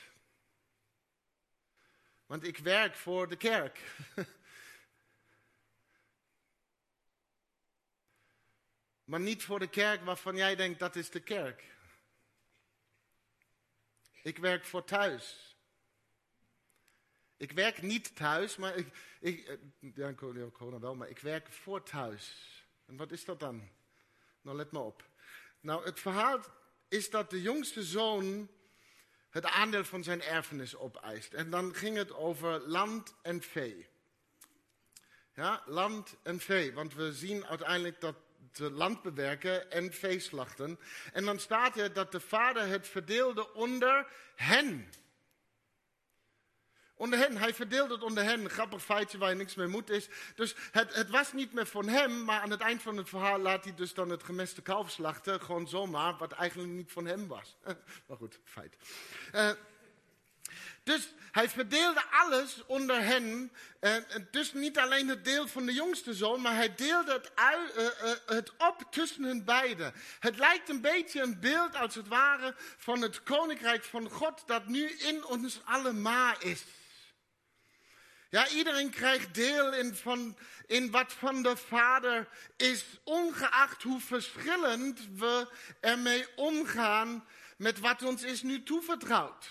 Want 2.26 2.44
ik 2.44 2.58
werk 2.58 2.96
voor 2.96 3.28
de 3.28 3.38
kerk. 3.38 3.82
maar 9.08 9.20
niet 9.20 9.44
voor 9.44 9.60
de 9.60 9.68
kerk 9.68 10.06
waarvan 10.06 10.36
jij 10.36 10.56
denkt 10.56 10.80
dat 10.80 10.96
is 10.96 11.10
de 11.10 11.20
kerk. 11.20 11.64
Ik 14.22 14.38
werk 14.38 14.66
voor 14.66 14.84
thuis. 14.84 15.56
Ik 17.38 17.52
werk 17.52 17.82
niet 17.82 18.16
thuis, 18.16 18.56
maar 18.56 18.76
ik, 18.76 18.88
ik 19.20 19.48
eh, 19.48 19.58
ja, 19.96 20.80
wel, 20.80 20.96
maar 20.96 21.10
ik 21.10 21.20
werk 21.20 21.52
voor 21.52 21.84
thuis. 21.84 22.36
En 22.86 22.98
wat 22.98 23.12
is 23.12 23.26
dat 23.26 23.40
dan? 23.40 23.70
Nou, 24.42 24.58
let 24.58 24.72
maar 24.72 24.82
op. 24.82 25.10
Nou, 25.60 25.86
het 25.86 26.00
verhaal 26.00 26.40
is 26.88 27.10
dat 27.10 27.30
de 27.30 27.42
jongste 27.42 27.84
zoon 27.84 28.50
het 29.30 29.46
aandeel 29.46 29.86
van 29.86 30.04
zijn 30.04 30.22
erfenis 30.22 30.76
opeist. 30.76 31.34
En 31.34 31.50
dan 31.50 31.76
ging 31.76 31.98
het 31.98 32.14
over 32.14 32.60
land 32.60 33.16
en 33.22 33.42
vee. 33.42 33.88
Ja, 35.34 35.64
land 35.66 36.16
en 36.24 36.40
vee. 36.40 36.74
Want 36.74 36.94
we 36.94 37.14
zien 37.14 37.46
uiteindelijk 37.46 38.02
dat 38.02 38.16
ze 38.54 38.72
land 38.72 39.02
bewerken 39.02 39.72
en 39.72 39.94
vee 39.94 40.20
slachten. 40.20 40.80
En 41.14 41.26
dan 41.26 41.40
staat 41.40 41.78
er 41.78 41.94
dat 41.94 42.12
de 42.12 42.20
vader 42.20 42.68
het 42.68 42.88
verdeelde 42.88 43.54
onder 43.54 44.08
hen. 44.36 44.90
Onder 46.96 47.20
hen, 47.20 47.38
hij 47.38 47.54
verdeelde 47.54 47.94
het 47.94 48.04
onder 48.04 48.24
hen. 48.24 48.50
Grappig 48.50 48.84
feitje 48.84 49.18
waar 49.18 49.30
je 49.30 49.36
niks 49.36 49.56
mee 49.56 49.68
moet 49.68 49.90
is. 49.90 50.10
Dus 50.36 50.56
het, 50.72 50.96
het, 50.96 51.10
was 51.10 51.34
niet 51.34 51.54
meer 51.54 51.66
van 51.66 51.88
hem, 51.88 52.24
maar 52.24 52.42
aan 52.42 52.52
het 52.52 52.62
eind 52.62 52.82
van 52.82 52.98
het 52.98 53.10
verhaal 53.10 53.40
laat 53.40 53.64
hij 53.64 53.74
dus 53.76 53.94
dan 53.94 54.10
het 54.10 54.24
gemeste 54.24 54.62
kalf 54.62 54.92
slachten. 54.92 55.42
Gewoon 55.42 55.68
zomaar, 55.68 56.18
wat 56.18 56.32
eigenlijk 56.32 56.72
niet 56.72 56.92
van 56.92 57.06
hem 57.06 57.28
was. 57.28 57.58
maar 58.08 58.18
goed, 58.18 58.40
feit. 58.44 58.78
Uh, 59.36 59.52
dus 60.88 61.14
hij 61.32 61.50
verdeelde 61.50 62.04
alles 62.12 62.66
onder 62.66 63.04
hen. 63.04 63.52
Dus 64.32 64.54
niet 64.54 64.78
alleen 64.78 65.08
het 65.08 65.26
deel 65.26 65.48
van 65.48 65.66
de 65.66 65.74
jongste 65.74 66.14
zoon, 66.14 66.42
maar 66.42 66.56
hij 66.56 66.76
deelde 66.76 67.14
het, 67.14 67.32
uit, 67.36 67.78
uh, 67.78 68.12
het 68.26 68.52
op 68.58 68.88
tussen 68.90 69.24
hun 69.24 69.44
beiden. 69.44 69.94
Het 70.20 70.38
lijkt 70.38 70.70
een 70.70 70.82
beetje 70.82 71.22
een 71.22 71.40
beeld, 71.40 71.76
als 71.76 71.96
het 71.96 72.08
ware, 72.08 72.56
van 72.78 73.02
het 73.02 73.24
koninkrijk 73.24 73.84
van 73.84 74.10
God 74.10 74.44
dat 74.46 74.68
nu 74.68 74.90
in 74.90 75.26
ons 75.26 75.60
allemaal 75.66 76.36
is. 76.40 76.64
Ja, 78.30 78.48
iedereen 78.48 78.90
krijgt 78.90 79.34
deel 79.34 79.74
in, 79.74 79.96
van, 79.96 80.38
in 80.66 80.92
wat 80.92 81.14
van 81.14 81.44
de 81.44 81.58
Vader 81.58 82.28
is, 82.56 82.86
ongeacht 83.04 83.84
hoe 83.84 84.00
verschillend 84.00 85.00
we 85.16 85.48
ermee 85.80 86.26
omgaan 86.36 87.28
met 87.58 87.80
wat 87.80 88.04
ons 88.04 88.24
is 88.24 88.42
nu 88.42 88.64
toevertrouwd. 88.64 89.48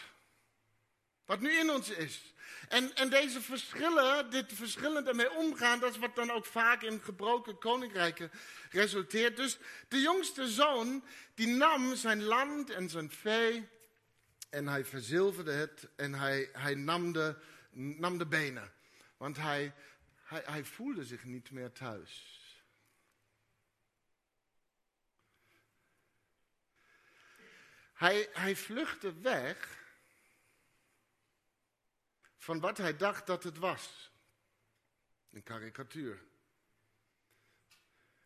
Wat 1.26 1.40
nu 1.40 1.59
in 1.59 1.71
ons 1.71 1.90
is. 1.90 2.35
En, 2.68 2.95
en 2.95 3.11
deze 3.11 3.40
verschillen, 3.40 4.30
dit 4.30 4.52
verschillend 4.52 5.09
ermee 5.09 5.33
omgaan, 5.33 5.80
dat 5.80 5.90
is 5.90 5.99
wat 5.99 6.16
dan 6.16 6.30
ook 6.30 6.47
vaak 6.47 6.83
in 6.83 7.00
gebroken 7.00 7.59
koninkrijken 7.59 8.30
resulteert. 8.71 9.37
Dus 9.37 9.59
de 9.88 10.00
jongste 10.00 10.49
zoon, 10.49 11.04
die 11.35 11.47
nam 11.47 11.97
zijn 11.97 12.23
land 12.23 12.71
en 12.71 12.88
zijn 12.88 13.11
vee 13.11 13.68
en 14.50 14.68
hij 14.68 14.85
verzilverde 14.85 15.52
het 15.52 15.88
en 15.97 16.14
hij, 16.14 16.49
hij 16.52 16.75
nam 16.75 18.18
de 18.18 18.26
benen. 18.28 18.73
Want 19.16 19.37
hij, 19.37 19.75
hij, 20.23 20.42
hij 20.45 20.64
voelde 20.64 21.04
zich 21.04 21.25
niet 21.25 21.50
meer 21.50 21.73
thuis. 21.73 22.35
Hij, 27.92 28.28
hij 28.33 28.56
vluchtte 28.56 29.21
weg 29.21 29.85
van 32.47 32.61
wat 32.61 32.79
hij 32.79 32.97
dacht 32.97 33.26
dat 33.26 33.43
het 33.43 33.59
was. 33.59 34.11
Een 35.33 35.43
karikatuur. 35.43 36.23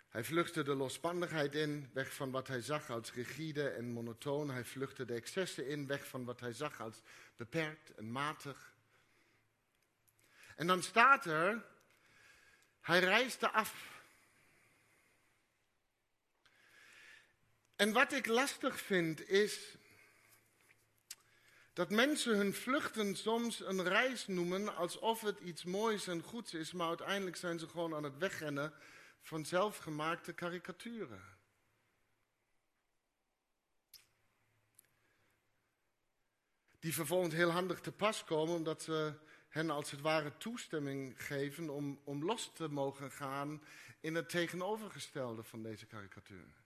Hij 0.09 0.25
vluchtte 0.25 0.63
de 0.63 0.75
losbandigheid 0.75 1.55
in, 1.55 1.91
weg 1.93 2.15
van 2.15 2.31
wat 2.31 2.49
hij 2.49 2.61
zag 2.61 2.91
als 2.91 3.13
rigide 3.13 3.69
en 3.69 3.93
monotoon. 3.93 4.51
Hij 4.51 4.65
vluchtte 4.65 5.05
de 5.05 5.15
excessen 5.15 5.69
in, 5.69 5.87
weg 5.87 6.07
van 6.09 6.25
wat 6.25 6.41
hij 6.41 6.53
zag 6.53 6.81
als 6.81 7.01
beperkt 7.37 7.95
en 7.95 8.13
matig. 8.13 8.75
En 10.57 10.67
dan 10.67 10.83
staat 10.83 11.25
er, 11.25 11.65
hij 12.81 12.99
reisde 12.99 13.51
af. 13.51 14.03
En 17.77 17.93
wat 17.93 18.13
ik 18.13 18.27
lastig 18.27 18.81
vind 18.81 19.29
is 19.29 19.77
dat 21.73 21.91
mensen 21.91 22.37
hun 22.37 22.55
vluchten 22.55 23.17
soms 23.17 23.61
een 23.61 23.83
reis 23.83 24.27
noemen 24.27 24.77
alsof 24.77 25.21
het 25.21 25.41
iets 25.41 25.65
moois 25.65 26.07
en 26.07 26.23
goeds 26.23 26.55
is, 26.55 26.73
maar 26.73 26.89
uiteindelijk 26.89 27.37
zijn 27.37 27.59
ze 27.59 27.69
gewoon 27.69 27.95
aan 27.95 28.05
het 28.05 28.19
wegrennen 28.19 28.73
van 29.23 29.45
zelfgemaakte 29.45 30.33
karikaturen. 30.33 31.39
Die 36.79 36.95
vervolgens 36.95 37.35
heel 37.35 37.51
handig 37.51 37.81
te 37.81 37.93
pas 37.93 38.25
komen 38.25 38.55
omdat 38.55 38.83
ze 38.83 39.15
hen 39.49 39.71
als 39.71 39.91
het 39.91 40.01
ware 40.01 40.37
toestemming 40.37 41.25
geven 41.27 41.71
om, 41.71 42.01
om 42.05 42.25
los 42.25 42.51
te 42.55 42.69
mogen 42.69 43.11
gaan 43.11 43.63
in 44.01 44.15
het 44.15 44.29
tegenovergestelde 44.29 45.43
van 45.43 45.63
deze 45.63 45.87
karikatuur. 45.87 46.60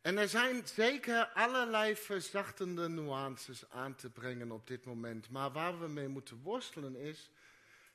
En 0.00 0.18
er 0.18 0.28
zijn 0.28 0.66
zeker 0.66 1.26
allerlei 1.26 1.96
verzachtende 1.96 2.88
nuances 2.88 3.70
aan 3.70 3.94
te 3.94 4.10
brengen 4.10 4.50
op 4.50 4.66
dit 4.66 4.84
moment. 4.84 5.30
Maar 5.30 5.52
waar 5.52 5.80
we 5.80 5.88
mee 5.88 6.08
moeten 6.08 6.42
worstelen 6.42 6.96
is 6.96 7.30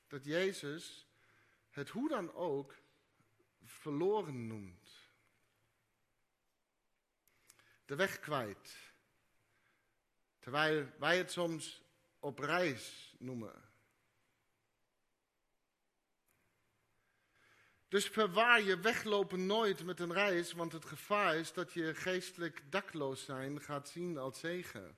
dat 0.08 0.26
Jezus 0.26 1.08
het 1.70 1.90
hoe 1.90 2.10
dan 2.10 2.34
ook 2.34 2.76
verloren 3.64 4.48
noemt. 4.48 4.90
De 7.86 7.96
weg 7.96 8.20
kwijt. 8.20 8.94
Terwijl 10.40 10.88
wij 11.00 11.18
het 11.18 11.32
soms 11.32 11.82
op 12.20 12.40
reis 12.40 13.16
noemen. 13.18 13.75
Dus 17.96 18.08
verwaar 18.08 18.62
je 18.62 18.80
weglopen 18.80 19.46
nooit 19.46 19.84
met 19.84 20.00
een 20.00 20.14
reis, 20.14 20.54
want 20.54 20.72
het 20.72 20.86
gevaar 20.86 21.36
is 21.36 21.54
dat 21.54 21.74
je 21.74 21.94
geestelijk 21.94 22.64
dakloos 22.70 23.26
zijn 23.26 23.62
gaat 23.62 23.90
zien 23.90 24.18
als 24.18 24.40
zegen. 24.40 24.98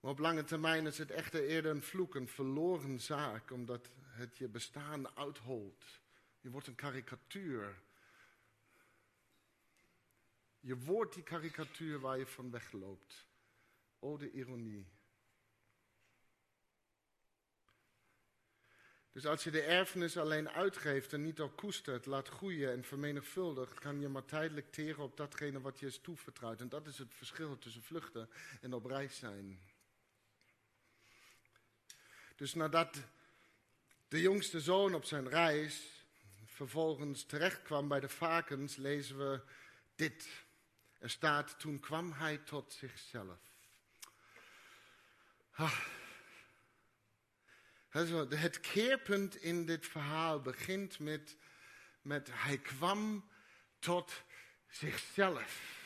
Maar 0.00 0.10
op 0.10 0.18
lange 0.18 0.44
termijn 0.44 0.86
is 0.86 0.98
het 0.98 1.10
echter 1.10 1.46
eerder 1.46 1.70
een 1.70 1.82
vloek, 1.82 2.14
een 2.14 2.28
verloren 2.28 3.00
zaak, 3.00 3.50
omdat 3.50 3.88
het 4.00 4.36
je 4.36 4.48
bestaan 4.48 5.16
uitholt. 5.16 5.84
Je 6.40 6.50
wordt 6.50 6.66
een 6.66 6.74
karikatuur. 6.74 7.82
Je 10.60 10.76
wordt 10.76 11.14
die 11.14 11.22
karikatuur 11.22 12.00
waar 12.00 12.18
je 12.18 12.26
van 12.26 12.50
wegloopt. 12.50 13.26
Oh, 13.98 14.18
de 14.18 14.30
ironie. 14.30 14.99
Dus 19.12 19.26
als 19.26 19.44
je 19.44 19.50
de 19.50 19.62
erfenis 19.62 20.16
alleen 20.16 20.50
uitgeeft 20.50 21.12
en 21.12 21.22
niet 21.22 21.40
al 21.40 21.48
koestert, 21.48 22.06
laat 22.06 22.28
groeien 22.28 22.72
en 22.72 22.84
vermenigvuldigt, 22.84 23.78
kan 23.78 24.00
je 24.00 24.08
maar 24.08 24.24
tijdelijk 24.24 24.72
teren 24.72 25.04
op 25.04 25.16
datgene 25.16 25.60
wat 25.60 25.80
je 25.80 25.86
is 25.86 25.98
toevertrouwd. 25.98 26.60
En 26.60 26.68
dat 26.68 26.86
is 26.86 26.98
het 26.98 27.14
verschil 27.14 27.58
tussen 27.58 27.82
vluchten 27.82 28.30
en 28.60 28.72
op 28.72 28.84
reis 28.84 29.16
zijn. 29.16 29.60
Dus 32.36 32.54
nadat 32.54 32.96
de 34.08 34.20
jongste 34.20 34.60
zoon 34.60 34.94
op 34.94 35.04
zijn 35.04 35.28
reis 35.28 36.04
vervolgens 36.44 37.24
terechtkwam 37.24 37.88
bij 37.88 38.00
de 38.00 38.08
vakens, 38.08 38.76
lezen 38.76 39.18
we 39.18 39.40
dit. 39.94 40.28
Er 40.98 41.10
staat, 41.10 41.58
toen 41.58 41.80
kwam 41.80 42.12
hij 42.12 42.38
tot 42.38 42.72
zichzelf. 42.72 43.38
Ah. 45.50 45.89
Het 47.90 48.60
keerpunt 48.60 49.36
in 49.36 49.66
dit 49.66 49.86
verhaal 49.86 50.40
begint 50.40 50.98
met, 50.98 51.36
met 52.02 52.28
hij 52.32 52.58
kwam 52.58 53.30
tot 53.78 54.12
zichzelf. 54.68 55.78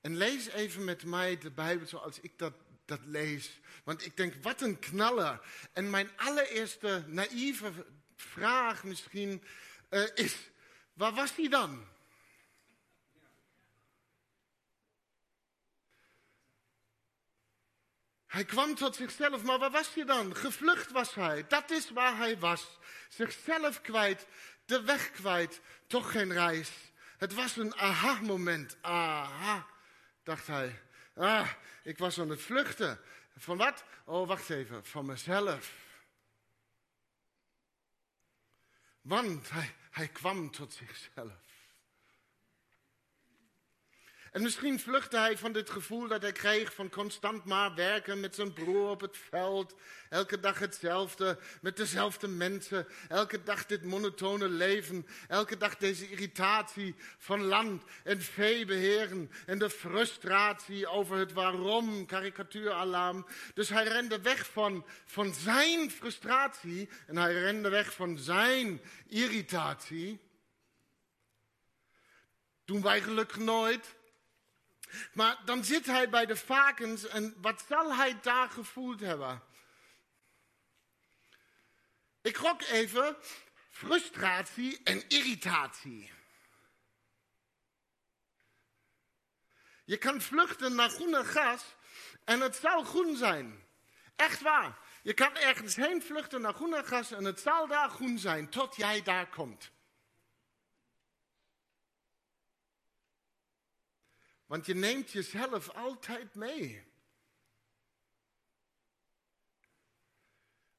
En 0.00 0.16
lees 0.16 0.48
even 0.48 0.84
met 0.84 1.04
mij 1.04 1.38
de 1.38 1.50
Bijbel 1.50 1.86
zoals 1.86 2.20
ik 2.20 2.38
dat, 2.38 2.54
dat 2.84 3.00
lees. 3.04 3.60
Want 3.84 4.04
ik 4.04 4.16
denk, 4.16 4.34
wat 4.42 4.60
een 4.60 4.78
knaller. 4.78 5.40
En 5.72 5.90
mijn 5.90 6.10
allereerste 6.16 7.04
naïeve 7.06 7.72
vraag 8.16 8.84
misschien 8.84 9.42
uh, 9.90 10.02
is, 10.14 10.36
waar 10.92 11.12
was 11.12 11.36
hij 11.36 11.48
dan? 11.48 11.84
Hij 18.34 18.44
kwam 18.44 18.74
tot 18.74 18.96
zichzelf, 18.96 19.42
maar 19.42 19.58
waar 19.58 19.70
was 19.70 19.94
hij 19.94 20.04
dan? 20.04 20.36
Gevlucht 20.36 20.90
was 20.90 21.14
hij. 21.14 21.46
Dat 21.46 21.70
is 21.70 21.90
waar 21.90 22.16
hij 22.16 22.38
was. 22.38 22.78
Zichzelf 23.08 23.80
kwijt, 23.80 24.26
de 24.64 24.82
weg 24.82 25.10
kwijt, 25.10 25.60
toch 25.86 26.10
geen 26.10 26.32
reis. 26.32 26.70
Het 27.18 27.34
was 27.34 27.56
een 27.56 27.74
aha-moment. 27.74 28.76
Aha, 28.80 29.66
dacht 30.22 30.46
hij. 30.46 30.82
Ah, 31.14 31.50
ik 31.82 31.98
was 31.98 32.20
aan 32.20 32.28
het 32.28 32.42
vluchten. 32.42 33.00
Van 33.36 33.56
wat? 33.56 33.84
Oh, 34.04 34.28
wacht 34.28 34.50
even, 34.50 34.84
van 34.84 35.06
mezelf. 35.06 35.72
Want 39.00 39.50
hij, 39.50 39.74
hij 39.90 40.08
kwam 40.08 40.50
tot 40.50 40.72
zichzelf. 40.72 41.43
En 44.34 44.42
misschien 44.42 44.80
vluchtte 44.80 45.18
hij 45.18 45.38
van 45.38 45.52
dit 45.52 45.70
gevoel 45.70 46.08
dat 46.08 46.22
hij 46.22 46.32
kreeg 46.32 46.74
van 46.74 46.90
constant 46.90 47.44
maar 47.44 47.74
werken 47.74 48.20
met 48.20 48.34
zijn 48.34 48.52
broer 48.52 48.90
op 48.90 49.00
het 49.00 49.16
veld. 49.16 49.74
Elke 50.08 50.40
dag 50.40 50.58
hetzelfde, 50.58 51.38
met 51.60 51.76
dezelfde 51.76 52.28
mensen. 52.28 52.86
Elke 53.08 53.42
dag 53.42 53.66
dit 53.66 53.84
monotone 53.84 54.48
leven. 54.48 55.06
Elke 55.28 55.56
dag 55.56 55.76
deze 55.76 56.10
irritatie 56.10 56.94
van 57.18 57.42
land 57.42 57.82
en 58.04 58.22
vee 58.22 58.64
beheren. 58.64 59.30
En 59.46 59.58
de 59.58 59.70
frustratie 59.70 60.86
over 60.86 61.16
het 61.16 61.32
waarom, 61.32 62.06
karikatuuralarm. 62.06 63.26
Dus 63.54 63.68
hij 63.68 63.84
rende 63.84 64.20
weg 64.20 64.46
van, 64.50 64.86
van 65.04 65.34
zijn 65.34 65.90
frustratie 65.90 66.88
en 67.06 67.16
hij 67.16 67.32
rende 67.34 67.68
weg 67.68 67.92
van 67.92 68.18
zijn 68.18 68.80
irritatie. 69.08 70.20
Doen 72.64 72.82
wij 72.82 73.00
gelukkig 73.00 73.38
nooit. 73.38 73.94
Maar 75.12 75.38
dan 75.44 75.64
zit 75.64 75.86
hij 75.86 76.08
bij 76.08 76.26
de 76.26 76.36
vakens 76.36 77.06
en 77.06 77.34
wat 77.40 77.64
zal 77.68 77.94
hij 77.94 78.20
daar 78.20 78.50
gevoeld 78.50 79.00
hebben? 79.00 79.42
Ik 82.22 82.36
gok 82.36 82.62
even 82.62 83.16
frustratie 83.70 84.80
en 84.84 85.08
irritatie. 85.08 86.12
Je 89.84 89.96
kan 89.96 90.20
vluchten 90.20 90.74
naar 90.74 90.90
groene 90.90 91.24
gas 91.24 91.64
en 92.24 92.40
het 92.40 92.56
zal 92.56 92.84
groen 92.84 93.16
zijn. 93.16 93.64
Echt 94.16 94.40
waar. 94.40 94.78
Je 95.02 95.14
kan 95.14 95.36
ergens 95.36 95.76
heen 95.76 96.02
vluchten 96.02 96.40
naar 96.40 96.54
groene 96.54 96.84
gas 96.84 97.10
en 97.10 97.24
het 97.24 97.40
zal 97.40 97.66
daar 97.66 97.90
groen 97.90 98.18
zijn 98.18 98.48
tot 98.48 98.76
jij 98.76 99.02
daar 99.02 99.28
komt. 99.28 99.70
Want 104.54 104.66
je 104.66 104.74
neemt 104.74 105.10
jezelf 105.10 105.70
altijd 105.70 106.34
mee. 106.34 106.84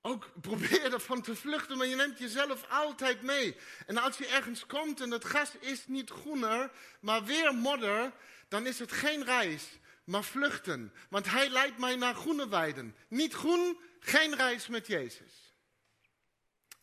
Ook 0.02 0.30
probeer 0.42 0.94
ervan 0.94 1.22
te 1.22 1.36
vluchten, 1.36 1.78
maar 1.78 1.88
je 1.88 1.96
neemt 1.96 2.20
jezelf 2.20 2.70
altijd 2.70 3.22
mee. 3.22 3.58
En 3.86 3.98
als 3.98 4.18
je 4.18 4.28
ergens 4.28 4.66
komt 4.66 5.02
en 5.02 5.12
het 5.12 5.24
gras 5.24 5.56
is 5.60 5.88
niet 5.88 6.10
groener, 6.10 6.72
maar 7.00 7.24
weer 7.24 7.56
modder, 7.56 8.12
dan 8.48 8.66
is 8.66 8.80
het 8.80 8.92
geen 8.92 9.24
reis, 9.24 9.80
maar 10.04 10.24
vluchten. 10.24 10.94
Want 11.10 11.26
hij 11.30 11.50
leidt 11.50 11.78
mij 11.78 11.96
naar 11.96 12.16
groene 12.16 12.48
weiden. 12.50 12.96
Niet 13.08 13.34
groen, 13.34 13.80
geen 14.00 14.36
reis 14.36 14.68
met 14.68 14.88
Jezus. 14.88 15.54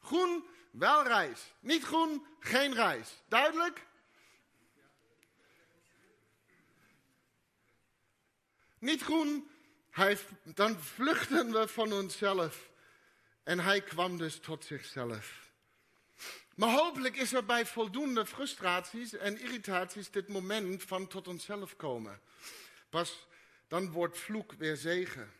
Groen, 0.00 0.46
wel 0.70 1.06
reis. 1.06 1.54
Niet 1.60 1.84
groen, 1.84 2.26
geen 2.38 2.74
reis. 2.74 3.22
Duidelijk? 3.28 3.90
Niet 8.82 9.02
groen, 9.02 9.48
dan 10.44 10.80
vluchten 10.80 11.52
we 11.52 11.68
van 11.68 11.92
onszelf. 11.92 12.70
En 13.42 13.58
hij 13.60 13.82
kwam 13.82 14.18
dus 14.18 14.38
tot 14.38 14.64
zichzelf. 14.64 15.50
Maar 16.54 16.70
hopelijk 16.70 17.16
is 17.16 17.32
er 17.32 17.44
bij 17.44 17.66
voldoende 17.66 18.26
frustraties 18.26 19.12
en 19.12 19.40
irritaties 19.40 20.10
dit 20.10 20.28
moment 20.28 20.82
van 20.82 21.06
tot 21.06 21.28
onszelf 21.28 21.76
komen. 21.76 22.20
Pas 22.90 23.26
dan 23.68 23.90
wordt 23.90 24.18
vloek 24.18 24.52
weer 24.52 24.76
zegen. 24.76 25.32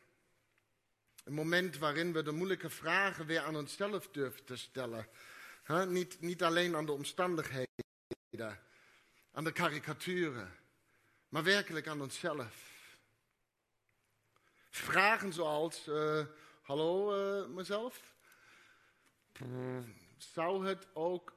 Een 1.25 1.35
moment 1.35 1.79
waarin 1.79 2.13
we 2.13 2.23
de 2.23 2.33
moeilijke 2.33 2.71
vragen 2.71 3.27
weer 3.27 3.41
aan 3.41 3.57
onszelf 3.57 4.09
durven 4.09 4.45
te 4.45 4.57
stellen. 4.57 5.09
niet 6.21 6.43
alleen 6.43 6.77
aan 6.77 6.87
de 6.87 6.93
omstandigheden, 6.93 7.67
aan 9.33 9.45
de 9.45 9.53
karikaturen, 9.53 10.57
maar 11.29 11.43
werkelijk 11.43 11.87
aan 11.87 12.03
onszelf. 12.03 12.72
Vragen 14.73 15.33
zoals, 15.33 15.87
uh, 15.89 16.27
hallo 16.63 17.15
uh, 17.43 17.49
mezelf, 17.49 18.15
zou 20.17 20.67
het 20.67 20.87
ook, 20.93 21.33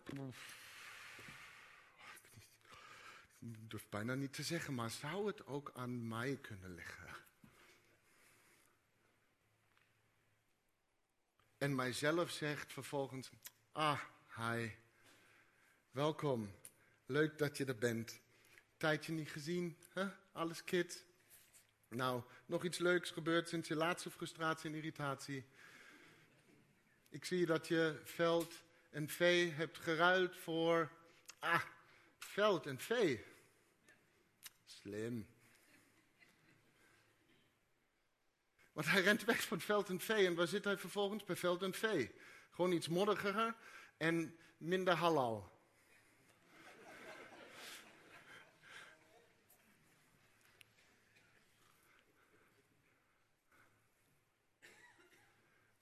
ik 3.40 3.70
durf 3.70 3.90
bijna 3.90 4.14
niet 4.14 4.34
te 4.34 4.44
zeggen, 4.44 4.74
maar 4.74 4.90
zou 4.90 5.28
het 5.28 5.46
ook 5.46 5.72
aan 5.74 6.08
mij 6.08 6.38
kunnen 6.38 6.74
liggen? 6.74 7.16
En 11.58 11.76
mijzelf 11.76 12.32
zegt 12.32 12.74
vervolgens, 12.74 13.30
ah, 13.72 14.02
hi, 14.36 14.70
welkom, 15.92 16.52
leuk 17.06 17.38
dat 17.38 17.58
je 17.58 17.66
er 17.66 17.78
bent. 17.78 18.20
Tijdje 18.78 19.12
niet 19.12 19.32
gezien, 19.32 19.78
hè? 19.90 20.08
alles 20.32 20.64
kid, 20.64 21.06
nou, 21.88 22.24
nog 22.46 22.64
iets 22.64 22.78
leuks 22.78 23.12
gebeurd 23.12 23.50
sinds 23.50 23.68
je 23.68 23.76
laatste 23.76 24.12
frustratie 24.12 24.70
en 24.70 24.76
irritatie. 24.76 25.46
Ik 27.10 27.26
zie 27.26 27.46
dat 27.46 27.68
je 27.68 28.02
veld 28.04 28.54
en 28.90 29.10
vee 29.10 29.52
hebt 29.52 29.78
geruild 29.78 30.36
voor. 30.36 30.92
Ah, 31.40 31.62
veld 32.18 32.66
en 32.66 32.80
vee. 32.80 33.24
Slim. 34.66 35.28
Want 38.74 38.88
hij 38.88 39.02
rent 39.02 39.24
weg 39.24 39.44
van 39.44 39.60
veld 39.60 39.90
en 39.90 40.00
vee. 40.00 40.26
En 40.26 40.36
waar 40.36 40.48
zit 40.48 40.64
hij 40.64 40.78
vervolgens? 40.78 41.24
Bij 41.24 41.36
veld 41.36 41.62
en 41.62 41.74
vee. 41.74 42.12
Gewoon 42.52 42.72
iets 42.72 42.88
modderiger 42.88 43.56
en 43.98 44.38
minder 44.58 44.94
halal. 44.94 45.55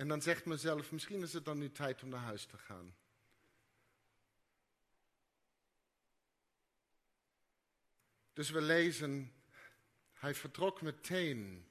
En 0.04 0.10
dan 0.10 0.22
zegt 0.22 0.46
mezelf, 0.46 0.92
misschien 0.92 1.22
is 1.22 1.34
het 1.34 1.46
dan 1.46 1.58
nu 1.58 1.72
tijd 1.72 2.04
om 2.04 2.10
naar 2.10 2.20
huis 2.20 2.46
te 2.46 2.58
gaan. 2.58 2.96
Dus 8.34 8.50
we 8.50 8.62
lezen, 8.62 9.34
hij 10.14 10.36
vertrok 10.36 10.82
meteen 10.82 11.68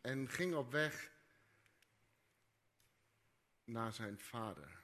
en 0.00 0.28
ging 0.28 0.54
op 0.54 0.70
weg 0.70 1.10
naar 3.64 3.92
zijn 3.92 4.18
vader. 4.18 4.80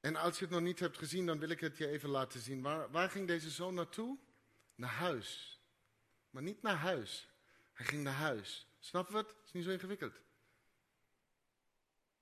En 0.00 0.16
als 0.16 0.38
je 0.38 0.44
het 0.44 0.54
nog 0.54 0.62
niet 0.62 0.78
hebt 0.78 0.98
gezien, 0.98 1.26
dan 1.26 1.38
wil 1.38 1.50
ik 1.50 1.60
het 1.60 1.76
je 1.76 1.88
even 1.88 2.08
laten 2.08 2.40
zien. 2.40 2.62
Waar, 2.62 2.90
waar 2.90 3.10
ging 3.10 3.26
deze 3.26 3.50
zoon 3.50 3.74
naartoe? 3.74 4.18
Naar 4.74 4.90
huis. 4.90 5.51
Maar 6.32 6.42
niet 6.42 6.62
naar 6.62 6.76
huis. 6.76 7.28
Hij 7.72 7.86
ging 7.86 8.02
naar 8.02 8.14
huis. 8.14 8.66
Snappen 8.78 9.14
we 9.14 9.20
het? 9.20 9.28
Het 9.28 9.44
is 9.44 9.52
niet 9.52 9.64
zo 9.64 9.70
ingewikkeld. 9.70 10.20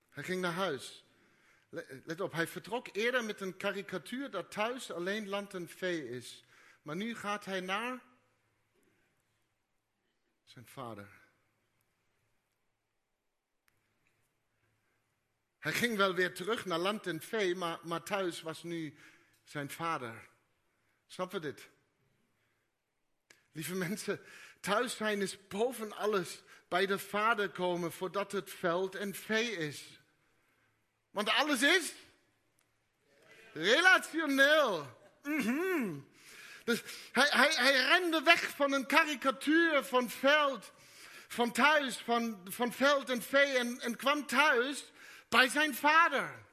Hij 0.09 0.23
ging 0.23 0.41
naar 0.41 0.53
huis. 0.53 1.03
Let 2.03 2.21
op, 2.21 2.31
hij 2.31 2.47
vertrok 2.47 2.87
eerder 2.91 3.23
met 3.23 3.41
een 3.41 3.57
karikatuur 3.57 4.31
dat 4.31 4.51
thuis 4.51 4.91
alleen 4.91 5.29
land 5.29 5.53
en 5.53 5.69
vee 5.69 6.09
is. 6.09 6.45
Maar 6.81 6.95
nu 6.95 7.15
gaat 7.15 7.45
hij 7.45 7.59
naar 7.59 8.01
zijn 10.43 10.67
vader. 10.67 11.21
Hij 15.59 15.73
ging 15.73 15.97
wel 15.97 16.13
weer 16.13 16.33
terug 16.33 16.65
naar 16.65 16.79
land 16.79 17.07
en 17.07 17.21
vee, 17.21 17.55
maar, 17.55 17.79
maar 17.83 18.03
thuis 18.03 18.41
was 18.41 18.63
nu 18.63 18.97
zijn 19.43 19.69
vader. 19.69 20.29
Snap 21.07 21.31
je 21.31 21.39
dit? 21.39 21.70
Lieve 23.51 23.75
mensen, 23.75 24.21
thuis 24.59 24.95
zijn 24.95 25.21
is 25.21 25.47
boven 25.47 25.97
alles 25.97 26.41
bij 26.67 26.85
de 26.85 26.99
vader 26.99 27.49
komen 27.49 27.91
voordat 27.91 28.31
het 28.31 28.49
veld 28.49 28.95
en 28.95 29.15
vee 29.15 29.51
is. 29.51 29.99
Want 31.09 31.29
alles 31.29 31.61
is 31.61 31.93
relationeel. 33.53 34.99
Mm 35.23 36.09
Dus 36.63 36.83
hij, 37.11 37.75
rende 37.87 38.21
weg 38.21 38.49
van 38.49 38.71
een 38.71 38.85
karikatuur 38.85 39.83
van 39.83 40.09
veld, 40.09 40.71
van 41.27 41.51
thuis, 41.51 41.97
van, 41.97 42.41
van 42.49 42.73
veld 42.73 43.09
en 43.09 43.21
vee 43.21 43.57
en, 43.57 43.79
en 43.79 43.95
kwam 43.95 44.25
thuis 44.25 44.91
bij 45.29 45.47
zijn 45.47 45.75
vader. 45.75 46.45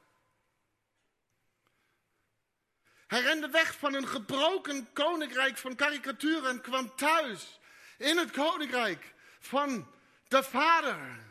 Hij 3.09 3.21
rende 3.21 3.49
weg 3.49 3.77
van 3.77 3.93
een 3.93 4.07
gebroken 4.07 4.93
koninkrijk 4.93 5.57
van 5.57 5.75
karikaturen 5.75 6.49
en 6.49 6.61
kwam 6.61 6.95
thuis 6.95 7.59
in 7.97 8.17
het 8.17 8.31
koninkrijk 8.31 9.13
van 9.39 9.91
de 10.27 10.43
vader. 10.43 11.27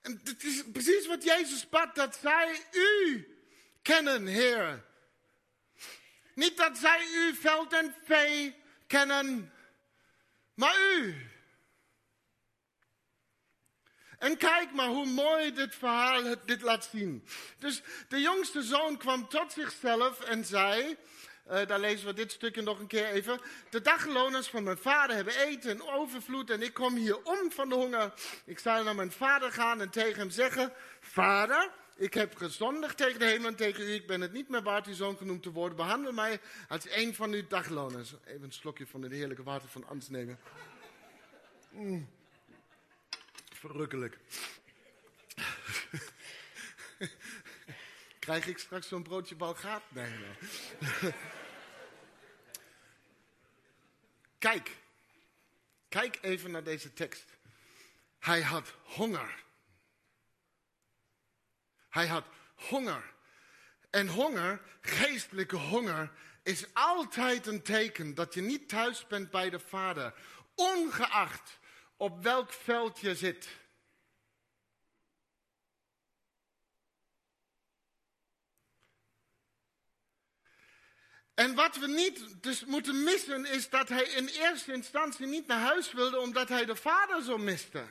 En 0.00 0.20
het 0.24 0.44
is 0.44 0.62
precies 0.72 1.06
wat 1.06 1.24
Jezus 1.24 1.68
bad, 1.68 1.94
dat 1.94 2.16
zij 2.16 2.66
u 2.72 3.26
kennen, 3.82 4.26
Heer. 4.26 4.84
Niet 6.34 6.56
dat 6.56 6.78
zij 6.78 7.06
u 7.14 7.34
veld 7.34 7.72
en 7.72 7.94
vee 8.04 8.62
kennen, 8.86 9.52
maar 10.54 10.76
u. 10.80 11.31
En 14.22 14.36
kijk 14.36 14.72
maar 14.72 14.88
hoe 14.88 15.06
mooi 15.06 15.52
dit 15.52 15.74
verhaal 15.74 16.22
dit 16.44 16.62
laat 16.62 16.88
zien. 16.92 17.24
Dus 17.58 17.82
de 18.08 18.20
jongste 18.20 18.62
zoon 18.62 18.96
kwam 18.96 19.28
tot 19.28 19.52
zichzelf 19.52 20.20
en 20.20 20.44
zei, 20.44 20.96
uh, 21.50 21.66
daar 21.66 21.80
lezen 21.80 22.06
we 22.06 22.12
dit 22.12 22.32
stukje 22.32 22.62
nog 22.62 22.78
een 22.78 22.86
keer 22.86 23.06
even. 23.06 23.40
De 23.70 23.80
dagloners 23.80 24.48
van 24.48 24.62
mijn 24.62 24.78
vader 24.78 25.16
hebben 25.16 25.38
eten 25.38 25.70
en 25.70 25.88
overvloed 25.88 26.50
en 26.50 26.62
ik 26.62 26.74
kom 26.74 26.96
hier 26.96 27.22
om 27.22 27.52
van 27.52 27.68
de 27.68 27.74
honger. 27.74 28.12
Ik 28.44 28.58
zal 28.58 28.82
naar 28.82 28.94
mijn 28.94 29.12
vader 29.12 29.52
gaan 29.52 29.80
en 29.80 29.90
tegen 29.90 30.18
hem 30.18 30.30
zeggen, 30.30 30.72
vader, 31.00 31.70
ik 31.96 32.14
heb 32.14 32.36
gezondigd 32.36 32.96
tegen 32.96 33.18
de 33.18 33.26
hemel 33.26 33.48
en 33.48 33.56
tegen 33.56 33.82
u. 33.82 33.92
Ik 33.94 34.06
ben 34.06 34.20
het 34.20 34.32
niet 34.32 34.48
meer 34.48 34.62
waard 34.62 34.86
uw 34.86 34.94
zoon 34.94 35.16
genoemd 35.16 35.42
te 35.42 35.52
worden. 35.52 35.76
Behandel 35.76 36.12
mij 36.12 36.40
als 36.68 36.90
een 36.90 37.14
van 37.14 37.32
uw 37.32 37.46
dagloners. 37.48 38.14
Even 38.24 38.42
een 38.42 38.52
slokje 38.52 38.86
van 38.86 39.02
het 39.02 39.12
heerlijke 39.12 39.42
water 39.42 39.68
van 39.68 39.88
Ans 39.88 40.08
nemen. 40.08 40.38
Mm. 41.70 42.20
Verrukkelijk. 43.62 44.18
Krijg 48.18 48.46
ik 48.46 48.58
straks 48.58 48.88
zo'n 48.88 49.02
broodje 49.02 49.34
balgaat? 49.34 49.82
Nee. 49.88 50.12
Kijk. 54.38 54.76
Kijk 55.88 56.18
even 56.22 56.50
naar 56.50 56.62
deze 56.62 56.92
tekst. 56.92 57.24
Hij 58.18 58.42
had 58.42 58.74
honger. 58.82 59.42
Hij 61.88 62.06
had 62.06 62.24
honger. 62.54 63.12
En 63.90 64.08
honger, 64.08 64.60
geestelijke 64.80 65.56
honger, 65.56 66.10
is 66.42 66.66
altijd 66.72 67.46
een 67.46 67.62
teken 67.62 68.14
dat 68.14 68.34
je 68.34 68.40
niet 68.40 68.68
thuis 68.68 69.06
bent 69.06 69.30
bij 69.30 69.50
de 69.50 69.60
Vader. 69.60 70.14
Ongeacht 70.54 71.60
op 72.02 72.22
welk 72.22 72.52
veld 72.52 73.00
je 73.00 73.14
zit. 73.14 73.48
En 81.34 81.54
wat 81.54 81.76
we 81.76 81.86
niet 81.86 82.42
dus 82.42 82.64
moeten 82.64 83.02
missen 83.02 83.46
is 83.46 83.68
dat 83.68 83.88
hij 83.88 84.02
in 84.02 84.26
eerste 84.26 84.72
instantie 84.72 85.26
niet 85.26 85.46
naar 85.46 85.60
huis 85.60 85.92
wilde 85.92 86.18
omdat 86.18 86.48
hij 86.48 86.64
de 86.64 86.76
vader 86.76 87.22
zo 87.22 87.38
miste. 87.38 87.84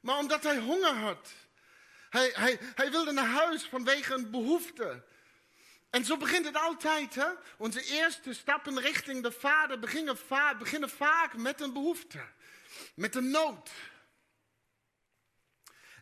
Maar 0.00 0.18
omdat 0.18 0.42
hij 0.42 0.58
honger 0.58 0.94
had. 0.94 1.32
Hij, 2.10 2.30
hij, 2.34 2.58
hij 2.74 2.90
wilde 2.90 3.12
naar 3.12 3.28
huis 3.28 3.64
vanwege 3.64 4.14
een 4.14 4.30
behoefte. 4.30 5.04
En 5.90 6.04
zo 6.04 6.16
begint 6.16 6.44
het 6.44 6.56
altijd. 6.56 7.14
Hè? 7.14 7.26
Onze 7.56 7.84
eerste 7.84 8.32
stappen 8.32 8.80
richting 8.80 9.22
de 9.22 9.32
Vader 9.32 9.78
beginnen, 9.78 10.16
beginnen 10.58 10.90
vaak 10.90 11.36
met 11.36 11.60
een 11.60 11.72
behoefte, 11.72 12.20
met 12.94 13.14
een 13.14 13.30
nood. 13.30 13.70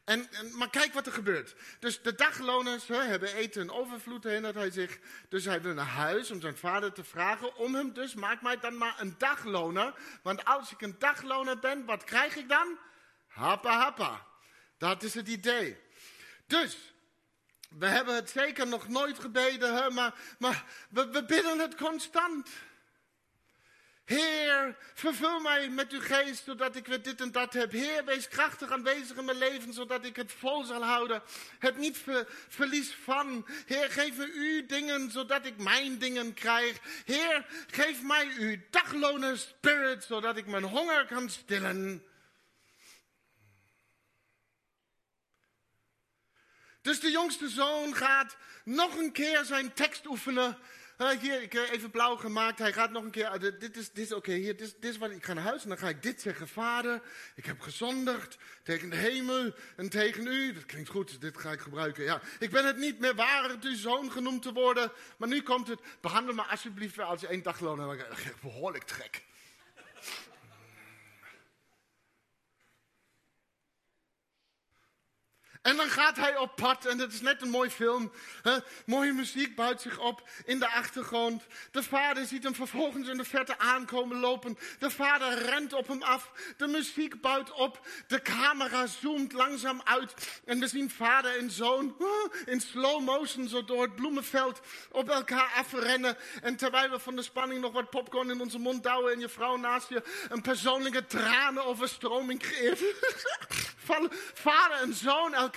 En, 0.09 0.33
en, 0.33 0.57
maar 0.57 0.70
kijk 0.70 0.92
wat 0.92 1.07
er 1.07 1.12
gebeurt. 1.12 1.55
Dus 1.79 2.03
de 2.03 2.14
dagloners 2.14 2.88
hè, 2.88 3.03
hebben 3.03 3.35
eten 3.35 3.62
en 3.62 3.70
overvloed, 3.70 4.24
herinnert 4.24 4.55
hij 4.55 4.70
zich. 4.70 4.98
Dus 5.29 5.44
hij 5.44 5.62
wil 5.62 5.74
naar 5.74 5.87
huis 5.87 6.31
om 6.31 6.40
zijn 6.40 6.57
vader 6.57 6.92
te 6.92 7.05
vragen 7.05 7.57
om 7.57 7.74
hem 7.74 7.92
dus, 7.92 8.14
maak 8.14 8.42
mij 8.42 8.59
dan 8.59 8.77
maar 8.77 8.94
een 8.98 9.14
dagloner. 9.18 9.94
Want 10.22 10.44
als 10.44 10.72
ik 10.72 10.81
een 10.81 10.96
dagloner 10.98 11.59
ben, 11.59 11.85
wat 11.85 12.05
krijg 12.05 12.37
ik 12.37 12.48
dan? 12.48 12.79
Happa 13.27 13.79
happa. 13.79 14.27
Dat 14.79 15.03
is 15.03 15.14
het 15.14 15.29
idee. 15.29 15.81
Dus, 16.46 16.92
we 17.68 17.87
hebben 17.87 18.14
het 18.14 18.31
zeker 18.31 18.66
nog 18.66 18.88
nooit 18.88 19.18
gebeden, 19.18 19.74
hè, 19.74 19.90
maar, 19.90 20.14
maar 20.38 20.64
we, 20.90 21.24
bidden 21.26 21.59
het 21.59 21.74
constant. 21.74 22.48
Heer, 24.04 24.76
vervul 24.94 25.40
mij 25.40 25.68
met 25.68 25.92
uw 25.92 26.00
geest, 26.00 26.44
zodat 26.44 26.76
ik 26.76 26.87
weer 26.87 27.02
dit 27.02 27.20
en 27.20 27.33
dat 27.33 27.52
heb. 27.52 27.72
Heer, 27.72 28.04
wees 28.04 28.28
krachtig 28.28 28.70
aanwezig 28.70 29.16
in 29.16 29.24
mijn 29.24 29.38
leven, 29.38 29.72
zodat 29.72 30.04
ik 30.04 30.16
het 30.16 30.33
vol 30.33 30.64
zal 30.64 30.85
houden. 30.85 31.22
Het 31.59 31.76
niet 31.76 31.98
verlies 32.48 32.94
van. 33.02 33.46
Heer, 33.66 33.90
geef 33.90 34.16
me 34.16 34.33
uw 34.35 34.66
dingen, 34.66 35.11
zodat 35.11 35.46
ik 35.46 35.57
mijn 35.57 35.98
dingen 35.98 36.35
krijg. 36.35 36.78
Heer, 37.04 37.46
geef 37.70 38.02
mij 38.02 38.28
uw 38.38 38.57
dagloner 38.70 39.38
spirit, 39.38 40.04
zodat 40.04 40.37
ik 40.37 40.46
mijn 40.46 40.64
honger 40.64 41.07
kan 41.07 41.31
stillen. 41.31 42.07
Dus 46.88 47.01
de 47.01 47.11
jongste 47.11 47.48
zoon 47.48 47.94
gaat 47.94 48.37
nog 48.64 48.96
een 48.96 49.12
keer 49.12 49.44
zijn 49.44 49.72
tekst 49.72 50.07
oefenen. 50.07 50.59
Uh, 50.98 51.11
hier, 51.11 51.42
ik 51.42 51.53
heb 51.53 51.68
even 51.70 51.90
blauw 51.90 52.16
gemaakt. 52.16 52.59
Hij 52.59 52.72
gaat 52.72 52.90
nog 52.90 53.05
een 53.05 53.11
keer. 53.11 53.42
Uh, 53.42 53.53
dit 53.59 53.77
is, 53.77 53.90
dit 53.90 54.05
is 54.05 54.12
oké, 54.12 54.33
hier, 54.33 54.57
dit, 54.57 54.77
dit, 54.81 54.90
is 54.90 54.98
wat 54.98 55.11
ik 55.11 55.24
ga 55.24 55.33
naar 55.33 55.44
huis 55.44 55.62
en 55.62 55.68
dan 55.68 55.79
ga 55.79 55.88
ik 55.88 56.03
dit 56.03 56.20
zeggen. 56.20 56.48
Vader, 56.48 57.01
ik 57.35 57.46
heb 57.46 57.61
gezondigd 57.61 58.37
tegen 58.62 58.90
de 58.90 58.96
hemel 58.96 59.55
en 59.77 59.88
tegen 59.88 60.27
u. 60.27 60.53
Dat 60.53 60.66
klinkt 60.66 60.88
goed, 60.88 61.20
dit 61.20 61.38
ga 61.38 61.53
ik 61.53 61.61
gebruiken. 61.61 62.05
Ja, 62.05 62.20
ik 62.38 62.51
ben 62.51 62.66
het 62.66 62.77
niet 62.77 62.98
meer 62.98 63.14
waard 63.14 63.64
uw 63.64 63.77
zoon 63.77 64.12
genoemd 64.12 64.42
te 64.42 64.53
worden. 64.53 64.92
Maar 65.16 65.29
nu 65.29 65.42
komt 65.42 65.68
het. 65.68 65.81
Behandel 66.01 66.35
me 66.35 66.42
alsjeblieft 66.42 66.98
als 66.98 67.20
je 67.20 67.27
één 67.27 67.42
dagloon 67.42 67.79
hebt. 67.79 67.98
Dan 67.98 68.16
krijg 68.16 68.35
ik 68.35 68.40
behoorlijk 68.40 68.85
trek. 68.85 69.27
En 75.68 75.76
dan 75.76 75.90
gaat 75.90 76.16
hij 76.16 76.37
op 76.37 76.57
pad 76.57 76.87
en 76.87 76.98
het 76.98 77.12
is 77.12 77.20
net 77.20 77.42
een 77.42 77.50
mooi 77.50 77.70
film. 77.70 78.12
Hè? 78.42 78.57
Mooie 78.87 79.12
muziek 79.12 79.57
buit 79.57 79.81
zich 79.81 79.98
op 79.98 80.28
in 80.44 80.59
de 80.59 80.68
achtergrond. 80.68 81.42
De 81.70 81.83
vader 81.83 82.26
ziet 82.26 82.42
hem 82.42 82.54
vervolgens 82.54 83.09
in 83.09 83.16
de 83.16 83.24
verte 83.24 83.59
aankomen 83.59 84.20
lopen. 84.20 84.59
De 84.78 84.90
vader 84.90 85.38
rent 85.38 85.72
op 85.72 85.88
hem 85.88 86.02
af. 86.02 86.33
De 86.57 86.66
muziek 86.66 87.20
buit 87.20 87.52
op. 87.52 87.87
De 88.07 88.22
camera 88.22 88.87
zoomt 88.87 89.33
langzaam 89.33 89.81
uit. 89.85 90.40
En 90.44 90.61
we 90.61 90.68
zien 90.68 90.90
vader 90.90 91.38
en 91.38 91.50
zoon 91.50 91.96
in 92.44 92.61
slow 92.61 93.02
motion 93.02 93.48
zo 93.48 93.64
door 93.64 93.83
het 93.83 93.94
bloemenveld 93.94 94.61
op 94.90 95.09
elkaar 95.09 95.52
afrennen. 95.57 96.16
En 96.42 96.57
terwijl 96.57 96.90
we 96.90 96.98
van 96.98 97.16
de 97.16 97.22
spanning 97.22 97.61
nog 97.61 97.72
wat 97.72 97.90
popcorn 97.90 98.31
in 98.31 98.40
onze 98.40 98.59
mond 98.59 98.83
douwen 98.83 99.12
en 99.12 99.20
je 99.20 99.28
vrouw 99.28 99.57
naast 99.57 99.88
je 99.88 100.02
een 100.28 100.42
persoonlijke 100.42 101.07
tranenoverstroming 101.07 102.40
creëert. 102.40 102.81
Vallen 103.88 104.11
vader 104.35 104.76
en 104.81 104.94
zoon 104.94 105.35
elkaar 105.35 105.57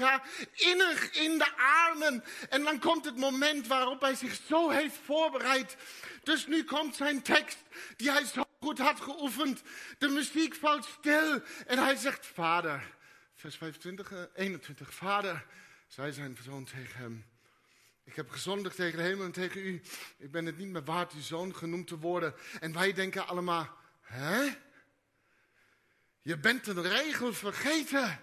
innig 0.54 1.12
in 1.12 1.38
de 1.38 1.52
armen. 1.58 2.24
En 2.50 2.64
dan 2.64 2.80
komt 2.80 3.06
het 3.06 3.18
moment 3.18 3.68
waarop 3.68 4.02
hij 4.02 4.16
zich 4.16 4.40
zo 4.48 4.70
heeft 4.70 4.98
voorbereid. 5.06 5.76
Dus 6.24 6.48
nu 6.48 6.64
komt 6.64 6.96
zijn 6.96 7.22
tekst, 7.22 7.58
die 7.96 8.12
hij 8.12 8.26
zo 8.26 8.44
goed 8.60 8.78
had 8.78 9.02
geoefend. 9.02 9.62
De 9.98 10.08
muziek 10.08 10.56
valt 10.56 10.86
stil 11.00 11.42
en 11.66 11.78
hij 11.78 11.96
zegt, 11.96 12.26
vader, 12.26 12.96
vers 13.36 13.56
25, 13.56 14.30
21, 14.36 14.88
eh, 14.88 14.94
vader, 14.94 15.46
zei 15.88 16.12
zijn 16.12 16.38
zoon 16.44 16.66
tegen 16.66 17.00
hem. 17.00 17.26
Ik 18.04 18.16
heb 18.16 18.30
gezondigd 18.30 18.76
tegen 18.76 18.98
de 18.98 19.04
hemel 19.04 19.26
en 19.26 19.32
tegen 19.32 19.62
u. 19.62 19.82
Ik 20.18 20.32
ben 20.32 20.46
het 20.46 20.58
niet 20.58 20.68
meer 20.68 20.84
waard 20.84 21.14
uw 21.14 21.22
zoon 21.22 21.56
genoemd 21.56 21.88
te 21.88 21.98
worden. 21.98 22.34
En 22.60 22.74
wij 22.74 22.94
denken 22.94 23.28
allemaal, 23.28 23.78
hè? 24.02 24.50
Je 26.22 26.38
bent 26.38 26.68
een 26.68 26.82
regel 26.82 27.34
vergeten. 27.34 28.20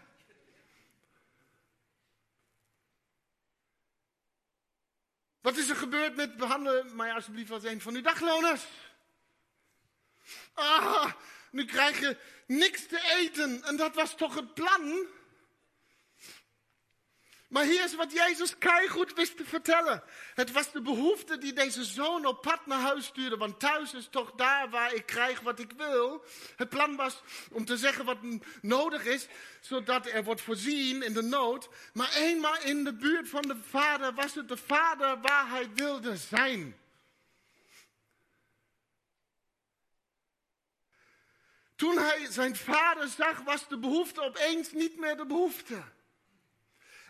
Wat 5.41 5.57
is 5.57 5.69
er 5.69 5.77
gebeurd 5.77 6.17
met 6.17 6.37
behandelen 6.37 6.97
mij 6.97 7.13
alsjeblieft 7.13 7.51
als 7.51 7.65
een 7.65 7.81
van 7.81 7.95
uw 7.95 8.03
dagloners? 8.03 8.63
Ah, 10.55 11.13
nu 11.51 11.65
krijg 11.65 12.01
je 12.01 12.17
niks 12.47 12.87
te 12.87 13.17
eten. 13.21 13.63
En 13.65 13.77
dat 13.77 13.95
was 13.95 14.17
toch 14.17 14.35
het 14.35 14.55
plan? 14.55 15.07
Maar 17.49 17.65
hier 17.65 17.85
is 17.85 17.95
wat 17.95 18.13
Jezus 18.13 18.55
goed 18.89 19.15
wist 19.15 19.37
te 19.37 19.45
vertellen. 19.45 20.03
Het 20.35 20.53
was 20.53 20.73
de 20.73 20.83
behoefte 20.83 21.39
die 21.39 21.53
deze 21.53 21.85
zoon 21.85 22.27
op 22.27 22.43
pad 22.43 22.67
naar 22.67 22.81
huis 22.81 23.05
stuurde. 23.05 23.37
Want 23.37 23.61
thuis 23.61 23.95
is 23.95 24.09
toch 24.11 24.33
daar 24.33 24.71
waar 24.71 24.95
ik 24.95 25.07
krijg 25.07 25.41
wat 25.41 25.59
ik 25.59 25.73
wil. 25.77 26.25
Het 26.57 26.69
plan 26.69 26.97
was 26.97 27.23
om 27.53 27.65
te 27.65 27.77
zeggen 27.77 28.05
wat 28.05 28.19
nodig 28.63 29.05
is, 29.05 29.27
zodat 29.61 30.07
er 30.07 30.25
wordt 30.25 30.41
voorzien 30.41 31.03
in 31.03 31.13
de 31.13 31.23
nood. 31.23 31.69
Maar 31.93 32.13
eenmaal 32.13 32.61
in 32.61 32.85
de 32.85 32.95
buurt 32.95 33.29
van 33.29 33.43
de 33.43 33.57
vader 33.69 34.15
was 34.15 34.35
het 34.35 34.49
de 34.49 34.57
vader 34.57 35.21
waar 35.21 35.49
hij 35.49 35.71
wilde 35.75 36.17
zijn. 36.17 36.77
Toen 41.77 41.99
hij 41.99 42.27
zijn 42.31 42.57
vader 42.57 43.09
zag, 43.09 43.41
was 43.41 43.69
de 43.69 43.79
behoefte 43.79 44.21
opeens 44.21 44.73
niet 44.73 44.99
meer 44.99 45.17
de 45.17 45.27
behoefte. 45.27 45.83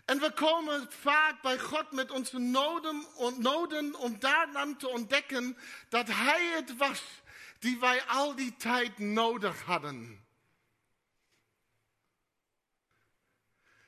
En 0.09 0.21
we 0.21 0.33
komen 0.33 0.92
vaak 0.92 1.42
bij 1.42 1.59
God 1.59 1.92
met 1.92 2.11
onze 2.11 2.38
noden, 2.38 3.07
noden 3.38 3.94
om 3.94 4.18
daar 4.18 4.53
dan 4.53 4.77
te 4.77 4.88
ontdekken 4.88 5.57
dat 5.88 6.07
Hij 6.07 6.47
het 6.47 6.77
was 6.77 7.03
die 7.59 7.79
wij 7.79 8.03
al 8.03 8.35
die 8.35 8.57
tijd 8.57 8.99
nodig 8.99 9.62
hadden. 9.62 10.27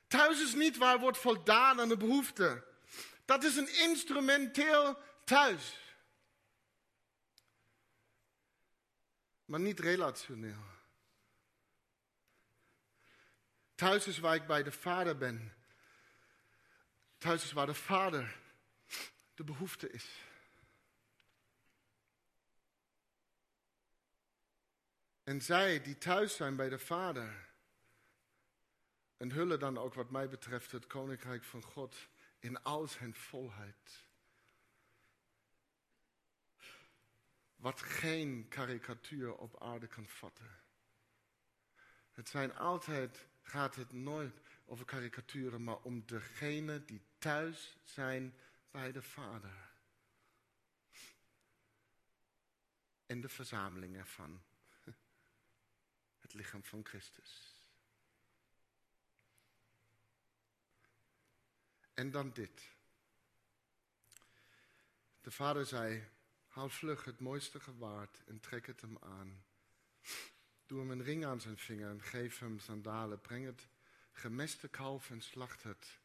Thuis 0.07 0.41
is 0.41 0.55
niet 0.55 0.77
waar 0.77 0.99
wordt 0.99 1.19
voldaan 1.19 1.81
aan 1.81 1.89
de 1.89 1.97
behoefte. 1.97 2.65
Dat 3.25 3.45
is 3.45 3.57
een 3.57 3.79
instrumenteel 3.79 4.99
thuis. 5.25 5.79
Maar 9.45 9.61
niet 9.61 9.81
relationeel. 9.81 10.65
Thuis 13.75 14.07
is 14.07 14.19
waar 14.19 14.35
ik 14.35 14.47
bij 14.47 14.63
de 14.63 14.73
Vader 14.73 15.17
ben. 15.17 15.59
Thuis 17.21 17.45
is 17.45 17.53
waar 17.53 17.67
de 17.67 17.75
vader 17.75 18.37
de 19.35 19.45
behoefte 19.45 19.91
is. 19.91 20.21
En 25.23 25.43
zij 25.43 25.83
die 25.83 25.99
thuis 25.99 26.37
zijn 26.37 26.57
bij 26.57 26.69
de 26.69 26.79
vader, 26.79 27.49
en 29.17 29.31
hullen 29.31 29.59
dan 29.59 29.79
ook 29.79 29.95
wat 29.95 30.11
mij 30.11 30.29
betreft 30.29 30.73
het 30.73 30.87
koninkrijk 30.87 31.45
van 31.45 31.63
God 31.63 32.09
in 32.39 32.63
al 32.63 32.87
zijn 32.87 33.15
volheid. 33.15 34.09
Wat 37.57 37.81
geen 37.81 38.49
karikatuur 38.49 39.35
op 39.35 39.63
aarde 39.63 39.87
kan 39.87 40.09
vatten. 40.09 40.59
Het 42.13 42.29
zijn 42.29 42.57
altijd, 42.57 43.27
gaat 43.43 43.75
het 43.75 43.93
nooit 43.93 44.41
over 44.65 44.85
karikaturen, 44.85 45.65
maar 45.65 45.79
om 45.79 46.07
degene 46.07 46.85
die 46.85 47.09
thuis 47.21 47.77
zijn 47.85 48.35
bij 48.71 48.93
de 48.93 49.03
Vader. 49.03 49.69
En 53.07 53.21
de 53.21 53.29
verzameling 53.29 53.97
ervan. 53.97 54.43
Het 56.19 56.35
lichaam 56.35 56.65
van 56.65 56.85
Christus. 56.85 57.55
En 61.95 62.11
dan 62.11 62.33
dit. 62.33 62.75
De 65.21 65.31
vader 65.31 65.67
zei, 65.67 66.09
haal 66.47 66.69
vlug 66.69 67.05
het 67.05 67.21
mooiste 67.21 67.61
gewaard 67.61 68.23
en 68.27 68.41
trek 68.41 68.67
het 68.67 68.81
hem 68.81 68.99
aan. 68.99 69.45
Doe 70.67 70.79
hem 70.79 70.91
een 70.91 71.03
ring 71.03 71.25
aan 71.25 71.41
zijn 71.41 71.59
vinger 71.59 71.91
en 71.91 72.03
geef 72.03 72.39
hem 72.39 72.59
sandalen. 72.59 73.21
Breng 73.21 73.47
het 73.47 73.69
gemeste 74.13 74.69
kalf 74.69 75.11
en 75.11 75.21
slacht 75.21 75.63
het. 75.63 76.00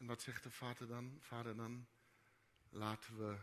En 0.00 0.06
wat 0.06 0.22
zegt 0.22 0.42
de 0.42 0.50
vader 0.50 0.86
dan? 0.86 1.18
Vader 1.20 1.56
dan, 1.56 1.88
laten 2.68 3.16
we 3.16 3.38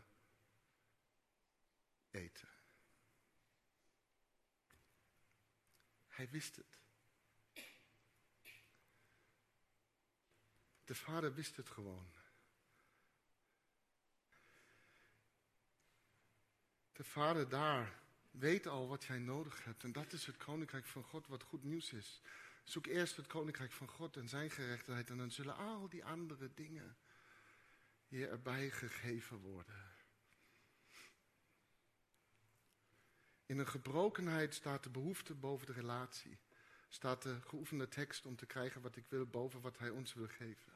eten. 2.12 2.50
Hij 6.08 6.30
wist 6.30 6.56
het. 6.56 6.80
De 10.86 10.96
vader 10.96 11.34
wist 11.34 11.56
het 11.58 11.70
gewoon. 11.70 12.12
De 16.92 17.04
vader 17.04 17.50
daar 17.50 18.02
weet 18.32 18.68
al 18.68 18.88
wat 18.88 19.04
jij 19.04 19.20
nodig 19.20 19.64
hebt. 19.64 19.84
En 19.84 19.92
dat 19.92 20.14
is 20.14 20.26
het 20.26 20.38
koninkrijk 20.38 20.86
van 20.86 21.04
God, 21.04 21.28
wat 21.28 21.44
goed 21.44 21.64
nieuws 21.64 21.94
is. 21.94 22.22
Zoek 22.68 22.88
eerst 22.88 23.16
het 23.16 23.28
koninkrijk 23.28 23.72
van 23.72 23.88
God 23.88 24.18
en 24.18 24.28
zijn 24.28 24.52
gerechtigheid 24.52 25.10
en 25.10 25.18
dan 25.18 25.32
zullen 25.32 25.56
al 25.56 25.90
die 25.90 26.06
andere 26.06 26.54
dingen 26.54 26.98
je 28.08 28.28
erbij 28.28 28.70
gegeven 28.70 29.38
worden. 29.38 29.96
In 33.46 33.58
een 33.58 33.68
gebrokenheid 33.68 34.54
staat 34.54 34.84
de 34.84 34.90
behoefte 34.90 35.34
boven 35.36 35.66
de 35.66 35.74
relatie. 35.74 36.38
Staat 36.88 37.22
de 37.22 37.42
geoefende 37.42 37.88
tekst 37.88 38.26
om 38.26 38.36
te 38.36 38.46
krijgen 38.46 38.82
wat 38.82 38.96
ik 38.96 39.06
wil 39.10 39.26
boven 39.26 39.62
wat 39.62 39.78
hij 39.78 39.90
ons 39.90 40.14
wil 40.14 40.28
geven. 40.28 40.74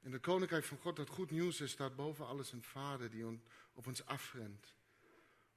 In 0.00 0.10
de 0.10 0.20
koninkrijk 0.20 0.64
van 0.64 0.78
God 0.78 0.96
dat 0.96 1.08
goed 1.08 1.30
nieuws 1.30 1.60
is, 1.60 1.70
staat 1.70 1.96
boven 1.96 2.26
alles 2.26 2.52
een 2.52 2.64
vader 2.64 3.10
die 3.10 3.40
op 3.72 3.86
ons 3.86 4.04
afrent. 4.04 4.74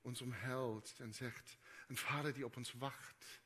Ons 0.02 0.22
omhelst 0.22 1.00
en 1.00 1.14
zegt, 1.14 1.58
een 1.88 1.98
vader 1.98 2.34
die 2.34 2.46
op 2.46 2.58
ons 2.58 2.74
wacht. 2.74 3.41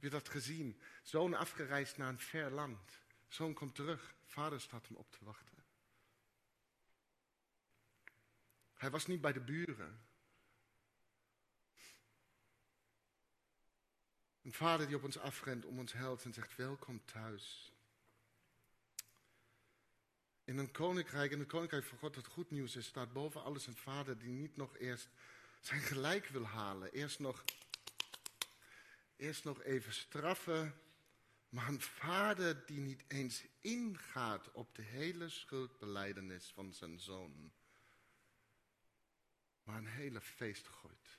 Heb 0.00 0.12
je 0.12 0.18
dat 0.18 0.28
gezien? 0.28 0.80
Zoon 1.02 1.34
afgereisd 1.34 1.96
naar 1.96 2.08
een 2.08 2.18
ver 2.18 2.50
land. 2.50 3.00
Zoon 3.28 3.54
komt 3.54 3.74
terug. 3.74 4.14
Vader 4.24 4.60
staat 4.60 4.86
hem 4.86 4.96
op 4.96 5.10
te 5.10 5.24
wachten. 5.24 5.64
Hij 8.74 8.90
was 8.90 9.06
niet 9.06 9.20
bij 9.20 9.32
de 9.32 9.40
buren. 9.40 10.00
Een 14.42 14.52
vader 14.52 14.86
die 14.86 14.96
op 14.96 15.04
ons 15.04 15.18
afrent 15.18 15.64
om 15.64 15.78
ons 15.78 15.92
helpt 15.92 16.24
en 16.24 16.32
zegt 16.32 16.56
welkom 16.56 17.04
thuis. 17.04 17.72
In 20.44 20.58
een 20.58 20.70
koninkrijk, 20.70 21.30
in 21.30 21.38
het 21.38 21.48
koninkrijk 21.48 21.84
van 21.84 21.98
God, 21.98 22.14
het 22.14 22.26
goed 22.26 22.50
nieuws 22.50 22.76
is, 22.76 22.86
staat 22.86 23.12
boven 23.12 23.42
alles 23.42 23.66
een 23.66 23.76
vader 23.76 24.18
die 24.18 24.32
niet 24.32 24.56
nog 24.56 24.76
eerst 24.76 25.08
zijn 25.60 25.80
gelijk 25.80 26.26
wil 26.26 26.46
halen. 26.46 26.92
Eerst 26.92 27.18
nog 27.18 27.44
eerst 29.20 29.44
nog 29.44 29.62
even 29.62 29.92
straffen. 29.92 30.74
Maar 31.48 31.68
een 31.68 31.80
vader 31.80 32.66
die 32.66 32.80
niet 32.80 33.04
eens 33.08 33.44
ingaat 33.60 34.52
op 34.52 34.74
de 34.74 34.82
hele 34.82 35.28
schuldbeleidenis 35.28 36.52
van 36.54 36.72
zijn 36.72 37.00
zoon. 37.00 37.52
Maar 39.62 39.76
een 39.76 39.86
hele 39.86 40.20
feest 40.20 40.66
gooit. 40.66 41.18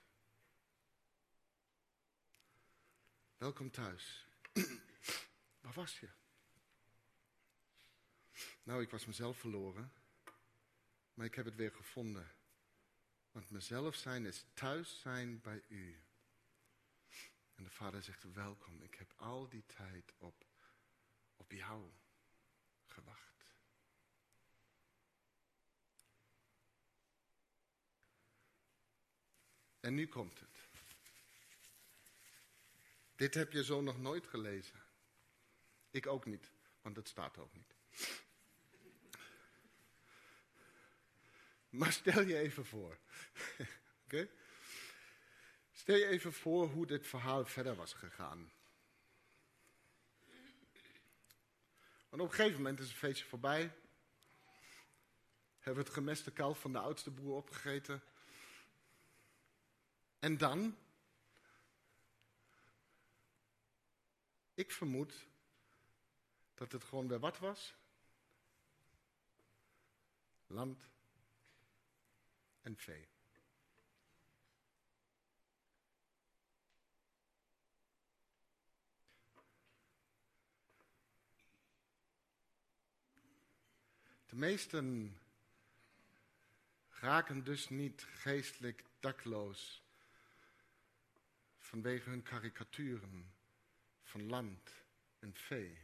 Welkom 3.38 3.72
thuis. 3.72 4.26
Waar 5.62 5.74
was 5.74 6.00
je? 6.00 6.10
Nou, 8.64 8.82
ik 8.82 8.90
was 8.90 9.06
mezelf 9.06 9.38
verloren, 9.38 9.92
maar 11.14 11.26
ik 11.26 11.36
heb 11.36 11.46
het 11.46 11.56
weer 11.56 11.72
gevonden. 11.72 12.32
Want 13.32 13.50
mezelf 13.50 13.96
zijn 13.96 14.26
is 14.26 14.46
thuis 14.54 15.00
zijn 15.00 15.42
bij 15.42 15.64
u. 15.68 16.02
En 17.62 17.68
de 17.68 17.74
vader 17.74 18.04
zegt, 18.04 18.34
welkom, 18.34 18.82
ik 18.84 18.96
heb 18.96 19.14
al 19.16 19.50
die 19.50 19.66
tijd 19.66 20.14
op, 20.18 20.46
op 21.36 21.52
jou 21.52 21.92
gewacht. 22.86 23.46
En 29.80 29.94
nu 29.94 30.08
komt 30.08 30.40
het. 30.40 30.70
Dit 33.16 33.34
heb 33.34 33.52
je 33.52 33.64
zo 33.64 33.82
nog 33.82 34.00
nooit 34.00 34.28
gelezen. 34.28 34.84
Ik 35.92 36.08
ook 36.08 36.26
niet, 36.26 36.52
want 36.82 36.96
het 36.96 37.08
staat 37.08 37.38
ook 37.38 37.54
niet. 37.54 37.76
Maar 41.70 41.92
stel 41.92 42.22
je 42.22 42.38
even 42.38 42.66
voor. 42.66 42.98
Oké? 44.06 44.30
Stel 45.82 45.96
je 45.96 46.08
even 46.08 46.34
voor 46.34 46.68
hoe 46.68 46.86
dit 46.86 47.08
verhaal 47.08 47.46
verder 47.46 47.76
was 47.76 47.94
gegaan. 47.94 48.52
Want 52.10 52.22
op 52.22 52.30
een 52.30 52.34
gegeven 52.34 52.58
moment 52.58 52.80
is 52.80 52.88
het 52.88 52.98
feestje 52.98 53.26
voorbij. 53.26 53.62
Hebben 55.58 55.84
we 55.84 55.90
het 55.90 55.98
gemeste 55.98 56.32
kalf 56.32 56.60
van 56.60 56.72
de 56.72 56.80
oudste 56.80 57.12
broer 57.12 57.36
opgegeten. 57.36 58.04
En 60.20 60.38
dan? 60.38 60.78
Ik 64.54 64.72
vermoed 64.72 65.28
dat 66.54 66.72
het 66.72 66.84
gewoon 66.84 67.08
weer 67.08 67.20
wat 67.20 67.40
was. 67.40 67.76
Land 70.48 70.90
en 72.62 72.78
vee. 72.78 73.11
De 84.32 84.38
meesten 84.38 85.18
raken 86.90 87.44
dus 87.44 87.70
niet 87.70 88.08
geestelijk 88.14 88.84
dakloos 89.00 89.84
vanwege 91.60 92.10
hun 92.10 92.24
karikaturen 92.24 93.34
van 94.04 94.28
land 94.28 94.72
en 95.20 95.34
vee. 95.34 95.78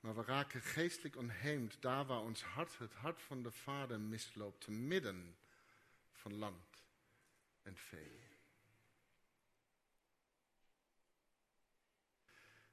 Maar 0.00 0.14
we 0.14 0.22
raken 0.22 0.62
geestelijk 0.62 1.16
onheemd 1.16 1.82
daar 1.82 2.04
waar 2.06 2.22
ons 2.22 2.42
hart, 2.42 2.78
het 2.78 2.94
hart 2.94 3.22
van 3.22 3.42
de 3.42 3.50
Vader 3.50 4.00
misloopt, 4.00 4.60
te 4.60 4.70
midden 4.70 5.36
van 6.12 6.34
land 6.34 6.82
en 7.62 7.76
vee. 7.76 8.27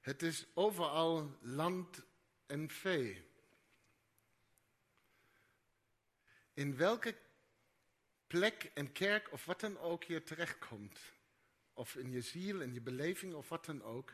Het 0.06 0.22
is 0.22 0.46
overal 0.54 1.38
land 1.42 2.02
en 2.46 2.70
vee. 2.70 3.28
In 6.54 6.78
welke 6.78 7.18
plek 8.28 8.72
en 8.74 8.92
kerk 8.92 9.32
of 9.32 9.46
wat 9.46 9.60
dan 9.60 9.78
ook 9.78 10.04
je 10.04 10.24
terechtkomt, 10.24 11.00
of 11.74 11.96
in 11.96 12.12
je 12.12 12.22
ziel, 12.22 12.62
in 12.62 12.74
je 12.74 12.82
beleving 12.82 13.34
of 13.34 13.50
wat 13.50 13.66
dan 13.66 13.84
ook, 13.84 14.14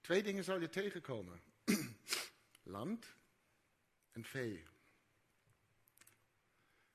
twee 0.00 0.22
dingen 0.22 0.44
zal 0.44 0.60
je 0.60 0.68
tegenkomen. 0.68 1.42
land 2.62 3.14
en 4.12 4.24
vee. 4.24 4.64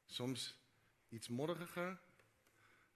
Soms 0.06 0.58
iets 1.10 1.27
modderiger 1.27 1.99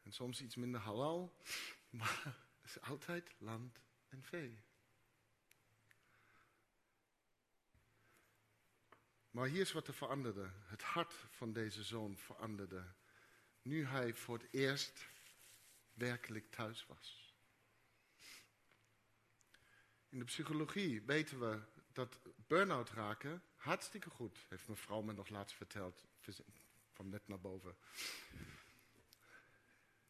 en 0.04 0.12
soms 0.12 0.42
iets 0.42 0.56
minder 0.56 0.82
halal, 0.82 1.36
maar 2.00 2.38
het 2.62 2.76
is 2.76 2.82
altijd 2.82 3.36
land 3.38 3.86
en 4.10 4.24
vee. 4.24 4.66
Maar 9.32 9.48
hier 9.48 9.62
is 9.62 9.72
wat 9.72 9.88
er 9.88 9.94
veranderde. 9.94 10.52
Het 10.66 10.82
hart 10.82 11.14
van 11.14 11.54
deze 11.54 11.84
zoon 11.84 12.18
veranderde. 12.18 12.84
Nu 13.62 13.86
hij 13.86 14.14
voor 14.14 14.38
het 14.38 14.48
eerst 14.52 15.08
werkelijk 15.94 16.52
thuis 16.52 16.86
was. 16.86 17.34
In 20.10 20.20
de 20.20 20.26
psychologie 20.26 21.02
weten 21.02 21.40
we 21.40 21.62
dat 21.94 22.20
burn-out 22.48 22.90
raken 22.90 23.44
hartstikke 23.56 24.10
goed. 24.10 24.46
Heeft 24.50 24.68
mevrouw 24.68 25.02
me 25.02 25.14
nog 25.14 25.30
laatst 25.30 25.56
verteld. 25.56 26.06
Van 26.94 27.10
net 27.10 27.28
naar 27.28 27.40
boven. 27.40 27.76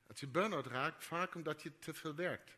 Als 0.08 0.20
je 0.20 0.28
burn-out 0.28 0.66
raakt, 0.66 1.04
vaak 1.04 1.36
omdat 1.36 1.62
je 1.62 1.80
te 1.80 1.94
veel 1.94 2.16
werkt. 2.16 2.58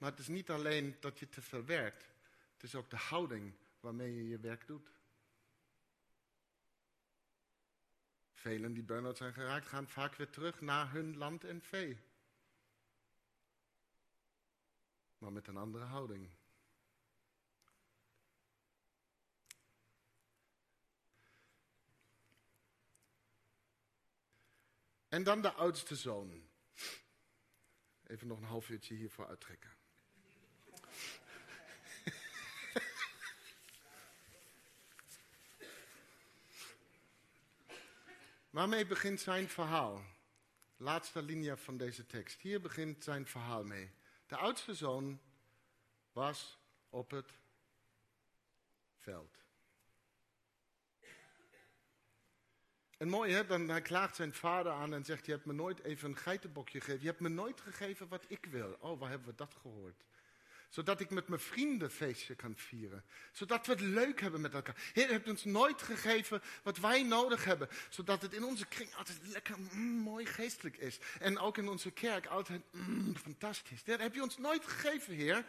Maar 0.00 0.10
het 0.10 0.18
is 0.18 0.28
niet 0.28 0.50
alleen 0.50 0.96
dat 1.00 1.18
je 1.18 1.28
te 1.28 1.42
veel 1.42 1.64
werkt. 1.64 2.04
Het 2.52 2.62
is 2.62 2.74
ook 2.74 2.90
de 2.90 2.96
houding 2.96 3.54
waarmee 3.80 4.14
je 4.14 4.28
je 4.28 4.38
werk 4.38 4.66
doet. 4.66 4.90
Velen 8.32 8.72
die 8.72 8.82
burn-out 8.82 9.16
zijn 9.16 9.32
geraakt, 9.32 9.66
gaan 9.66 9.88
vaak 9.88 10.14
weer 10.14 10.30
terug 10.30 10.60
naar 10.60 10.92
hun 10.92 11.16
land 11.16 11.44
en 11.44 11.62
vee. 11.62 11.98
Maar 15.18 15.32
met 15.32 15.46
een 15.46 15.56
andere 15.56 15.84
houding. 15.84 16.30
En 25.08 25.22
dan 25.22 25.42
de 25.42 25.52
oudste 25.52 25.96
zoon. 25.96 26.48
Even 28.06 28.26
nog 28.26 28.38
een 28.38 28.44
half 28.44 28.68
uurtje 28.68 28.94
hiervoor 28.94 29.26
uittrekken. 29.26 29.79
Waarmee 38.50 38.86
begint 38.86 39.20
zijn 39.20 39.48
verhaal? 39.48 40.04
Laatste 40.76 41.22
linie 41.22 41.56
van 41.56 41.76
deze 41.76 42.06
tekst. 42.06 42.40
Hier 42.40 42.60
begint 42.60 43.04
zijn 43.04 43.26
verhaal 43.26 43.64
mee. 43.64 43.90
De 44.26 44.36
oudste 44.36 44.74
zoon 44.74 45.20
was 46.12 46.58
op 46.88 47.10
het 47.10 47.38
veld. 48.98 49.38
En 52.96 53.08
mooi 53.08 53.32
hè, 53.32 53.46
dan 53.46 53.68
hij 53.68 53.82
klaagt 53.82 54.16
zijn 54.16 54.34
vader 54.34 54.72
aan 54.72 54.94
en 54.94 55.04
zegt, 55.04 55.26
je 55.26 55.32
hebt 55.32 55.44
me 55.44 55.52
nooit 55.52 55.82
even 55.82 56.08
een 56.08 56.16
geitenbokje 56.16 56.80
gegeven. 56.80 57.00
Je 57.00 57.08
hebt 57.08 57.20
me 57.20 57.28
nooit 57.28 57.60
gegeven 57.60 58.08
wat 58.08 58.24
ik 58.28 58.44
wil. 58.44 58.76
Oh, 58.80 59.00
waar 59.00 59.10
hebben 59.10 59.28
we 59.28 59.34
dat 59.34 59.54
gehoord? 59.54 60.04
Zodat 60.70 61.00
ik 61.00 61.10
met 61.10 61.28
mijn 61.28 61.40
vrienden 61.40 61.90
feestje 61.90 62.34
kan 62.34 62.56
vieren. 62.56 63.04
Zodat 63.32 63.66
we 63.66 63.72
het 63.72 63.80
leuk 63.80 64.20
hebben 64.20 64.40
met 64.40 64.54
elkaar. 64.54 64.90
Heer, 64.92 65.08
u 65.08 65.12
hebt 65.12 65.28
ons 65.28 65.44
nooit 65.44 65.82
gegeven 65.82 66.42
wat 66.62 66.78
wij 66.78 67.02
nodig 67.02 67.44
hebben. 67.44 67.68
Zodat 67.88 68.22
het 68.22 68.32
in 68.32 68.44
onze 68.44 68.66
kring 68.66 68.94
altijd 68.94 69.18
lekker 69.22 69.56
mm, 69.58 69.98
mooi 69.98 70.26
geestelijk 70.26 70.76
is. 70.76 70.98
En 71.18 71.38
ook 71.38 71.58
in 71.58 71.68
onze 71.68 71.90
kerk 71.90 72.26
altijd 72.26 72.62
mm, 72.70 73.16
fantastisch. 73.16 73.84
Dat 73.84 74.00
heb 74.00 74.14
je 74.14 74.22
ons 74.22 74.38
nooit 74.38 74.66
gegeven, 74.66 75.14
Heer. 75.14 75.44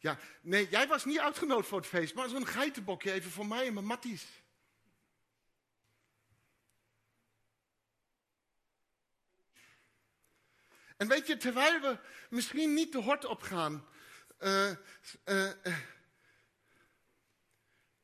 Ja, 0.00 0.18
nee, 0.40 0.68
jij 0.68 0.86
was 0.86 1.04
niet 1.04 1.18
uitgenodigd 1.18 1.68
voor 1.68 1.78
het 1.78 1.86
feest. 1.86 2.14
Maar 2.14 2.28
zo'n 2.28 2.46
geitenbokje 2.46 3.12
even 3.12 3.30
voor 3.30 3.46
mij 3.46 3.66
en 3.66 3.74
mijn 3.74 3.86
matties. 3.86 4.26
En 10.96 11.08
weet 11.08 11.26
je, 11.26 11.36
terwijl 11.36 11.80
we 11.80 11.98
misschien 12.30 12.74
niet 12.74 12.92
de 12.92 13.02
hort 13.02 13.24
opgaan 13.24 13.86
uh, 14.38 14.70
uh, 15.24 15.50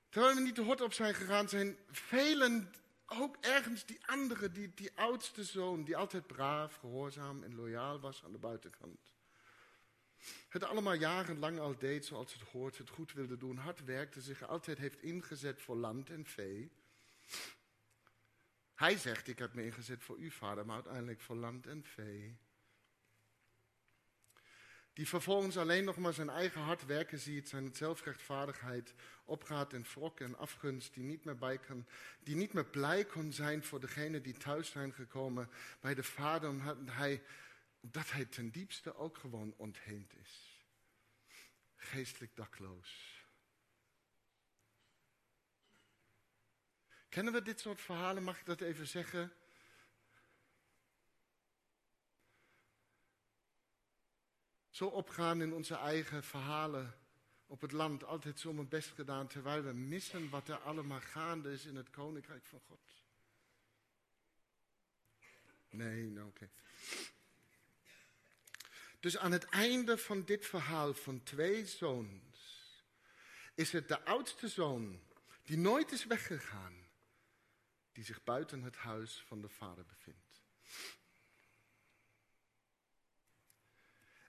terwijl 0.09 0.35
we 0.35 0.41
niet 0.41 0.57
de 0.57 0.63
hort 0.63 0.81
op 0.81 0.93
zijn 0.93 1.15
gegaan, 1.15 1.49
zijn 1.49 1.77
velen, 1.91 2.73
ook 3.07 3.37
ergens 3.41 3.85
die 3.85 4.07
andere, 4.07 4.53
die, 4.53 4.75
die 4.75 4.91
oudste 4.95 5.45
zoon, 5.45 5.85
die 5.85 5.97
altijd 5.97 6.27
braaf, 6.27 6.75
gehoorzaam 6.75 7.43
en 7.43 7.55
loyaal 7.55 8.01
was 8.01 8.25
aan 8.25 8.33
de 8.33 8.39
buitenkant. 8.39 9.13
Het 10.49 10.65
allemaal 10.65 10.95
jarenlang 10.95 11.59
al 11.59 11.79
deed 11.79 12.05
zoals 12.05 12.33
het 12.33 12.43
hoort, 12.43 12.79
het 12.79 12.91
goed 12.91 13.13
wilde 13.13 13.37
doen, 13.37 13.57
hard 13.57 13.85
werkte, 13.85 14.21
zich 14.21 14.43
altijd 14.49 14.79
heeft 14.79 15.03
ingezet 15.03 15.61
voor 15.61 15.77
land 15.77 16.11
en 16.11 16.27
vee. 16.27 16.71
Hij 18.75 18.97
zegt, 18.97 19.29
ik 19.29 19.39
heb 19.39 19.55
me 19.55 19.65
ingezet 19.65 20.03
voor 20.03 20.19
u 20.19 20.31
vader, 20.31 20.67
maar 20.67 20.75
uiteindelijk 20.75 21.21
voor 21.21 21.37
land 21.37 21.67
en 21.67 21.85
vee 21.85 22.39
die 24.93 25.09
vervolgens 25.09 25.57
alleen 25.57 25.85
nog 25.85 25.97
maar 25.97 26.13
zijn 26.13 26.31
eigen 26.31 26.61
hard 26.61 26.87
werken 26.87 27.19
ziet, 27.19 27.49
zijn 27.49 27.75
zelfrechtvaardigheid 27.75 28.95
opgaat 29.25 29.73
in 29.73 29.87
wrok 29.95 30.21
en 30.21 30.39
afgunst, 30.39 30.95
die 30.95 31.05
niet 31.05 31.25
meer 31.25 31.39
bij 31.39 31.59
kan, 31.59 31.87
die 32.21 32.37
niet 32.37 32.53
meer 32.53 32.65
blij 32.65 33.05
kon 33.05 33.33
zijn 33.33 33.65
voor 33.65 33.81
degenen 33.81 34.23
die 34.23 34.37
thuis 34.37 34.71
zijn 34.71 34.93
gekomen 34.93 35.51
bij 35.81 35.95
de 35.95 36.03
Vader, 36.03 36.49
Omdat 37.81 38.11
hij 38.11 38.25
ten 38.25 38.51
diepste 38.51 38.97
ook 38.97 39.19
gewoon 39.19 39.55
ontheemd 39.57 40.13
is. 40.23 40.61
Geestelijk 41.77 42.37
dakloos. 42.37 43.21
Kennen 47.09 47.33
we 47.33 47.43
dit 47.43 47.61
soort 47.61 47.81
verhalen? 47.81 48.23
Mag 48.23 48.39
ik 48.39 48.47
dat 48.47 48.61
even 48.61 48.87
zeggen? 48.87 49.33
Zo 54.73 54.87
opgaan 54.87 55.43
in 55.43 55.53
onze 55.53 55.75
eigen 55.75 56.25
verhalen 56.25 56.95
op 57.47 57.61
het 57.61 57.73
land, 57.73 58.05
altijd 58.05 58.41
zo 58.41 58.53
mijn 58.53 58.69
best 58.69 58.91
gedaan, 58.91 59.27
terwijl 59.27 59.63
we 59.63 59.73
missen 59.73 60.31
wat 60.31 60.49
er 60.49 60.59
allemaal 60.59 61.01
gaande 61.01 61.53
is 61.53 61.65
in 61.65 61.77
het 61.77 61.91
koninkrijk 61.91 62.47
van 62.47 62.61
God. 62.67 62.81
Nee, 65.71 66.11
nou 66.11 66.29
oké. 66.29 66.51
Dus 69.01 69.19
aan 69.19 69.33
het 69.33 69.45
einde 69.45 69.99
van 69.99 70.25
dit 70.25 70.47
verhaal 70.47 70.95
van 70.95 71.23
twee 71.23 71.67
zoons 71.67 72.33
is 73.55 73.73
het 73.73 73.89
de 73.89 74.05
oudste 74.05 74.49
zoon 74.49 75.01
die 75.43 75.59
nooit 75.59 75.93
is 75.93 76.07
weggegaan, 76.07 76.87
die 77.93 78.05
zich 78.05 78.25
buiten 78.25 78.63
het 78.63 78.77
huis 78.77 79.23
van 79.27 79.41
de 79.41 79.49
vader 79.49 79.85
bevindt. 79.85 80.43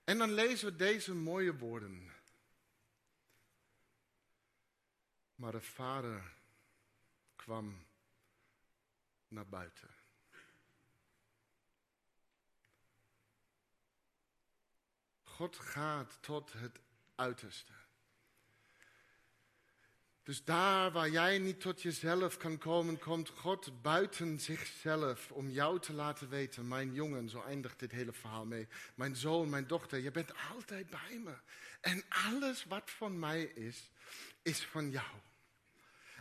En 0.04 0.18
dan 0.18 0.32
lezen 0.32 0.68
we 0.68 0.76
deze 0.76 1.14
mooie 1.14 1.58
woorden. 1.58 2.12
Maar 5.36 5.51
de 5.51 5.62
vader 5.62 6.34
kwam 7.36 7.86
naar 9.28 9.47
buiten. 9.47 9.89
God 15.24 15.58
gaat 15.58 16.18
tot 16.22 16.54
het 16.54 16.80
uiterste. 17.16 17.82
Dus 20.24 20.43
daar 20.43 20.91
waar 20.91 21.09
jij 21.09 21.38
niet 21.38 21.61
tot 21.61 21.82
jezelf 21.82 22.38
kan 22.38 22.57
komen, 22.57 22.99
komt 22.99 23.30
God 23.30 23.82
buiten 23.82 24.39
zichzelf 24.39 25.32
om 25.32 25.49
jou 25.49 25.80
te 25.80 25.93
laten 25.93 26.30
weten, 26.30 26.67
mijn 26.67 26.93
jongen, 26.93 27.30
zo 27.30 27.41
eindigt 27.41 27.80
dit 27.80 27.91
hele 27.91 28.13
verhaal 28.13 28.45
mee, 28.45 28.67
mijn 28.95 29.15
zoon, 29.15 29.49
mijn 29.49 29.67
dochter, 29.67 29.99
je 29.99 30.11
bent 30.11 30.32
altijd 30.53 30.89
bij 30.89 31.19
me. 31.24 31.34
En 31.82 32.03
alles 32.09 32.65
wat 32.65 32.91
van 32.91 33.19
mij 33.19 33.43
is, 33.43 33.89
is 34.41 34.65
van 34.65 34.89
jou. 34.89 35.07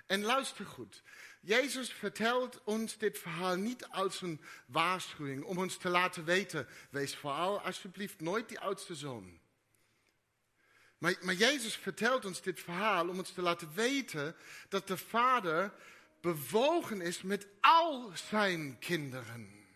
En 0.07 0.23
luister 0.23 0.67
goed, 0.67 1.03
Jezus 1.41 1.93
vertelt 1.93 2.61
ons 2.65 2.99
dit 2.99 3.19
verhaal 3.19 3.57
niet 3.57 3.87
als 3.87 4.23
een 4.23 4.41
waarschuwing 4.67 5.45
om 5.45 5.59
ons 5.59 5.77
te 5.77 5.89
laten 5.89 6.25
weten, 6.25 6.67
wees 6.91 7.17
vooral 7.17 7.61
alsjeblieft 7.61 8.21
nooit 8.21 8.49
die 8.49 8.61
oudste 8.61 8.95
zoon. 8.95 9.41
Maar, 11.03 11.17
maar 11.21 11.35
Jezus 11.35 11.77
vertelt 11.77 12.25
ons 12.25 12.43
dit 12.43 12.61
verhaal 12.61 13.09
om 13.09 13.19
ons 13.19 13.31
te 13.31 13.43
laten 13.43 13.75
weten 13.75 14.37
dat 14.69 14.87
de 14.87 14.97
Vader 14.97 15.73
bewogen 16.21 17.01
is 17.01 17.23
met 17.23 17.47
al 17.61 18.11
zijn 18.31 18.79
kinderen. 18.79 19.67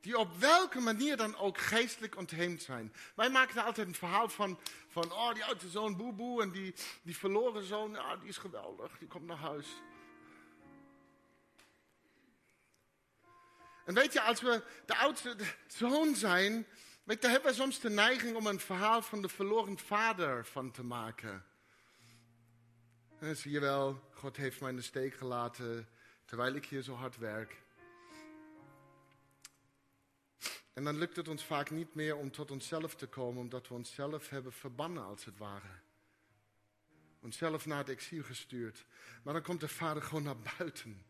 Die 0.00 0.18
op 0.18 0.36
welke 0.36 0.80
manier 0.80 1.16
dan 1.16 1.36
ook 1.36 1.58
geestelijk 1.58 2.16
ontheemd 2.16 2.62
zijn. 2.62 2.94
Wij 3.14 3.30
maken 3.30 3.64
altijd 3.64 3.86
een 3.86 3.94
verhaal 3.94 4.28
van, 4.28 4.60
van 4.88 5.12
oh 5.12 5.34
die 5.34 5.44
oude 5.44 5.68
zoon 5.68 5.96
boe 5.96 6.12
boe 6.12 6.42
en 6.42 6.50
die, 6.50 6.74
die 7.02 7.16
verloren 7.16 7.64
zoon, 7.64 7.98
die 8.20 8.28
is 8.28 8.38
geweldig, 8.38 8.98
die 8.98 9.08
komt 9.08 9.26
naar 9.26 9.36
huis. 9.36 9.66
En 13.84 13.94
weet 13.94 14.12
je, 14.12 14.20
als 14.20 14.40
we 14.40 14.62
de 14.86 14.96
oudste 14.96 15.36
zoon 15.66 16.14
zijn, 16.14 16.66
Weet, 17.04 17.22
daar 17.22 17.30
hebben 17.30 17.50
we 17.50 17.56
soms 17.56 17.80
de 17.80 17.90
neiging 17.90 18.36
om 18.36 18.46
een 18.46 18.60
verhaal 18.60 19.02
van 19.02 19.22
de 19.22 19.28
verloren 19.28 19.78
vader 19.78 20.46
van 20.46 20.70
te 20.70 20.84
maken. 20.84 21.44
En 23.18 23.36
zie 23.36 23.50
je 23.50 23.60
wel, 23.60 24.00
God 24.10 24.36
heeft 24.36 24.60
mij 24.60 24.70
in 24.70 24.76
de 24.76 24.82
steek 24.82 25.14
gelaten 25.14 25.88
terwijl 26.24 26.54
ik 26.54 26.66
hier 26.66 26.82
zo 26.82 26.94
hard 26.94 27.16
werk. 27.16 27.62
En 30.72 30.84
dan 30.84 30.98
lukt 30.98 31.16
het 31.16 31.28
ons 31.28 31.44
vaak 31.44 31.70
niet 31.70 31.94
meer 31.94 32.16
om 32.16 32.30
tot 32.30 32.50
onszelf 32.50 32.94
te 32.94 33.06
komen, 33.06 33.40
omdat 33.40 33.68
we 33.68 33.74
onszelf 33.74 34.28
hebben 34.28 34.52
verbannen 34.52 35.04
als 35.04 35.24
het 35.24 35.36
ware. 35.36 35.80
Onszelf 37.20 37.66
naar 37.66 37.78
het 37.78 37.88
exil 37.88 38.22
gestuurd. 38.22 38.86
Maar 39.22 39.34
dan 39.34 39.42
komt 39.42 39.60
de 39.60 39.68
vader 39.68 40.02
gewoon 40.02 40.22
naar 40.22 40.56
buiten. 40.58 41.04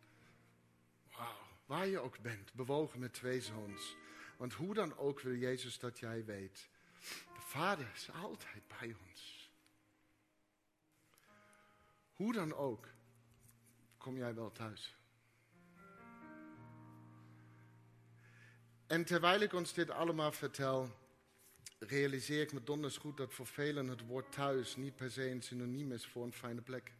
Wauw, 1.16 1.36
waar 1.66 1.86
je 1.86 1.98
ook 1.98 2.18
bent, 2.18 2.52
bewogen 2.52 3.00
met 3.00 3.12
twee 3.12 3.40
zoons. 3.40 3.96
Want 4.44 4.56
hoe 4.56 4.74
dan 4.74 4.96
ook 4.96 5.20
wil 5.20 5.34
Jezus 5.34 5.78
dat 5.78 5.98
jij 5.98 6.24
weet. 6.24 6.68
De 7.34 7.40
Vader 7.40 7.90
is 7.94 8.10
altijd 8.10 8.62
bij 8.78 8.96
ons. 9.08 9.50
Hoe 12.12 12.32
dan 12.32 12.54
ook, 12.54 12.88
kom 13.98 14.16
jij 14.16 14.34
wel 14.34 14.52
thuis. 14.52 14.96
En 18.86 19.04
terwijl 19.04 19.40
ik 19.40 19.52
ons 19.52 19.72
dit 19.72 19.90
allemaal 19.90 20.32
vertel, 20.32 20.88
realiseer 21.78 22.40
ik 22.40 22.52
me 22.52 22.62
donders 22.62 22.96
goed 22.96 23.16
dat 23.16 23.34
voor 23.34 23.46
velen 23.46 23.88
het 23.88 24.06
woord 24.06 24.32
thuis 24.32 24.76
niet 24.76 24.96
per 24.96 25.10
se 25.10 25.30
een 25.30 25.42
synoniem 25.42 25.92
is 25.92 26.06
voor 26.06 26.24
een 26.24 26.32
fijne 26.32 26.60
plek. 26.60 26.92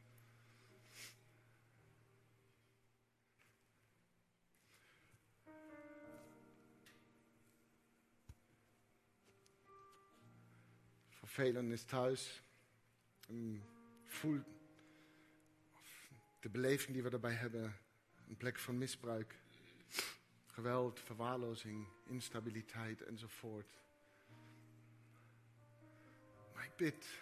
Velen 11.34 11.72
is 11.72 11.84
thuis. 11.84 12.42
voel 14.04 14.42
de 16.40 16.48
beleving 16.48 16.92
die 16.92 17.02
we 17.02 17.10
daarbij 17.10 17.32
hebben, 17.32 17.76
een 18.28 18.36
plek 18.36 18.58
van 18.58 18.78
misbruik, 18.78 19.34
geweld, 20.46 21.00
verwaarlozing, 21.00 21.88
instabiliteit 22.06 23.02
enzovoort. 23.02 23.78
Maar 26.54 26.64
ik 26.64 26.76
bid 26.76 27.20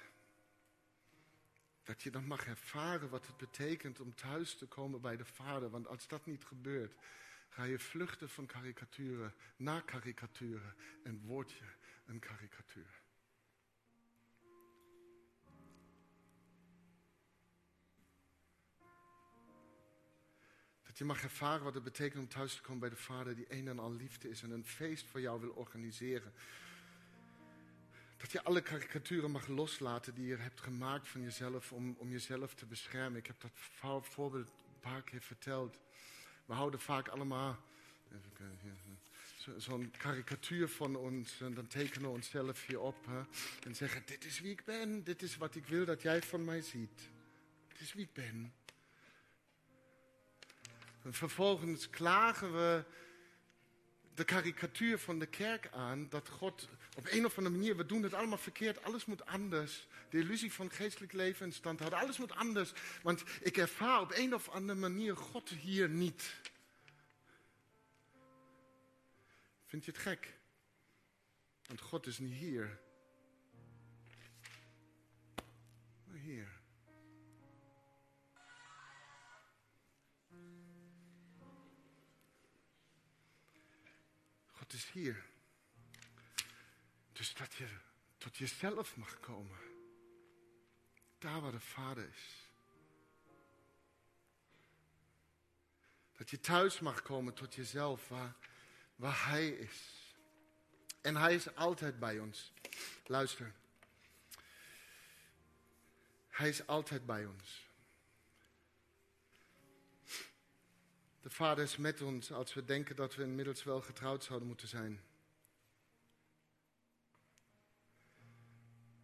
dat 1.83 2.03
je 2.03 2.11
dan 2.11 2.27
mag 2.27 2.47
ervaren 2.47 3.09
wat 3.09 3.27
het 3.27 3.37
betekent 3.37 4.01
om 4.01 4.15
thuis 4.15 4.57
te 4.57 4.67
komen 4.67 5.01
bij 5.01 5.17
de 5.17 5.25
Vader. 5.25 5.71
Want 5.71 5.87
als 5.87 6.09
dat 6.09 6.27
niet 6.27 6.45
gebeurt, 6.45 6.95
ga 7.49 7.65
je 7.65 7.79
vluchten 7.79 8.29
van 8.29 8.47
karikaturen 8.47 9.35
naar 9.57 9.85
karikaturen 9.85 10.75
en 11.03 11.25
word 11.25 11.51
je 11.53 11.67
een 12.07 12.19
karikatuur. 12.19 13.02
Je 21.03 21.09
mag 21.09 21.23
ervaren 21.23 21.65
wat 21.65 21.75
het 21.75 21.83
betekent 21.83 22.23
om 22.23 22.29
thuis 22.29 22.55
te 22.55 22.61
komen 22.61 22.81
bij 22.81 22.89
de 22.89 22.97
Vader 22.97 23.37
die 23.37 23.47
een 23.49 23.69
en 23.69 23.79
al 23.79 23.93
liefde 23.93 24.29
is 24.29 24.43
en 24.43 24.51
een 24.51 24.65
feest 24.65 25.07
voor 25.07 25.21
jou 25.21 25.41
wil 25.41 25.51
organiseren. 25.51 26.33
Dat 28.17 28.33
je 28.33 28.43
alle 28.43 28.61
karikaturen 28.61 29.31
mag 29.31 29.47
loslaten 29.47 30.15
die 30.15 30.27
je 30.27 30.37
hebt 30.37 30.61
gemaakt 30.61 31.09
van 31.09 31.21
jezelf 31.21 31.73
om, 31.73 31.97
om 31.99 32.11
jezelf 32.11 32.55
te 32.55 32.67
beschermen. 32.67 33.19
Ik 33.19 33.27
heb 33.27 33.41
dat 33.41 33.51
voorbeeld 34.05 34.49
een 34.49 34.81
paar 34.81 35.03
keer 35.03 35.21
verteld. 35.21 35.79
We 36.47 36.53
houden 36.53 36.81
vaak 36.81 37.09
allemaal 37.09 37.59
zo'n 39.57 39.93
karikatuur 39.99 40.69
van 40.69 40.97
ons 40.97 41.41
en 41.41 41.55
dan 41.55 41.67
tekenen 41.67 42.09
we 42.09 42.15
onszelf 42.15 42.67
hier 42.67 42.81
op 42.81 43.09
en 43.67 43.75
zeggen: 43.75 44.03
Dit 44.07 44.25
is 44.25 44.41
wie 44.41 44.53
ik 44.53 44.65
ben, 44.65 45.05
dit 45.05 45.23
is 45.23 45.37
wat 45.37 45.55
ik 45.55 45.67
wil 45.67 45.85
dat 45.85 46.03
jij 46.03 46.23
van 46.23 46.45
mij 46.45 46.61
ziet. 46.61 47.11
Dit 47.69 47.81
is 47.81 47.93
wie 47.93 48.05
ik 48.05 48.13
ben. 48.13 48.53
En 51.05 51.15
vervolgens 51.15 51.91
klagen 51.91 52.53
we 52.53 52.85
de 54.15 54.25
karikatuur 54.25 54.99
van 54.99 55.19
de 55.19 55.27
kerk 55.27 55.69
aan 55.73 56.09
dat 56.09 56.29
God 56.29 56.69
op 56.97 57.07
een 57.11 57.25
of 57.25 57.39
andere 57.39 57.57
manier, 57.57 57.77
we 57.77 57.87
doen 57.87 58.03
het 58.03 58.15
allemaal 58.15 58.39
verkeerd, 58.39 58.83
alles 58.83 59.05
moet 59.05 59.27
anders. 59.27 59.87
De 60.11 60.19
illusie 60.19 60.53
van 60.53 60.71
geestelijk 60.71 61.13
leven 61.13 61.47
en 61.47 61.53
stand 61.53 61.79
houden, 61.79 62.01
alles 62.01 62.19
moet 62.19 62.33
anders. 62.33 62.73
Want 63.03 63.25
ik 63.41 63.57
ervaar 63.57 64.01
op 64.01 64.13
een 64.15 64.35
of 64.35 64.49
andere 64.49 64.79
manier 64.79 65.17
God 65.17 65.49
hier 65.49 65.89
niet. 65.89 66.37
Vind 69.67 69.85
je 69.85 69.91
het 69.91 70.01
gek? 70.01 70.35
Want 71.67 71.81
God 71.81 72.07
is 72.07 72.19
niet 72.19 72.33
hier. 72.33 72.79
Maar 76.05 76.19
hier. 76.19 76.62
Is 84.73 84.91
hier. 84.91 85.25
Dus 87.13 87.35
dat 87.35 87.55
je 87.55 87.69
tot 88.19 88.37
jezelf 88.37 88.97
mag 88.97 89.21
komen. 89.21 89.59
Daar 91.19 91.41
waar 91.41 91.51
de 91.53 91.61
Vader 91.61 92.09
is. 92.09 92.51
Dat 96.17 96.31
je 96.31 96.41
thuis 96.41 96.81
mag 96.81 97.03
komen 97.03 97.35
tot 97.35 97.55
jezelf, 97.55 98.09
waar, 98.09 98.35
waar 98.97 99.27
Hij 99.27 99.49
is. 99.49 100.15
En 101.01 101.17
Hij 101.17 101.35
is 101.35 101.55
altijd 101.55 101.99
bij 101.99 102.19
ons. 102.19 102.53
Luister. 103.07 103.53
Hij 106.29 106.49
is 106.49 106.67
altijd 106.67 107.07
bij 107.07 107.27
ons. 107.27 107.71
De 111.23 111.31
Vader 111.31 111.65
is 111.65 111.77
met 111.77 112.01
ons 112.01 112.33
als 112.33 112.55
we 112.55 112.65
denken 112.65 112.97
dat 112.97 113.15
we 113.15 113.23
inmiddels 113.23 113.63
wel 113.65 113.81
getrouwd 113.81 114.25
zouden 114.25 114.49
moeten 114.49 114.69
zijn. 114.69 115.01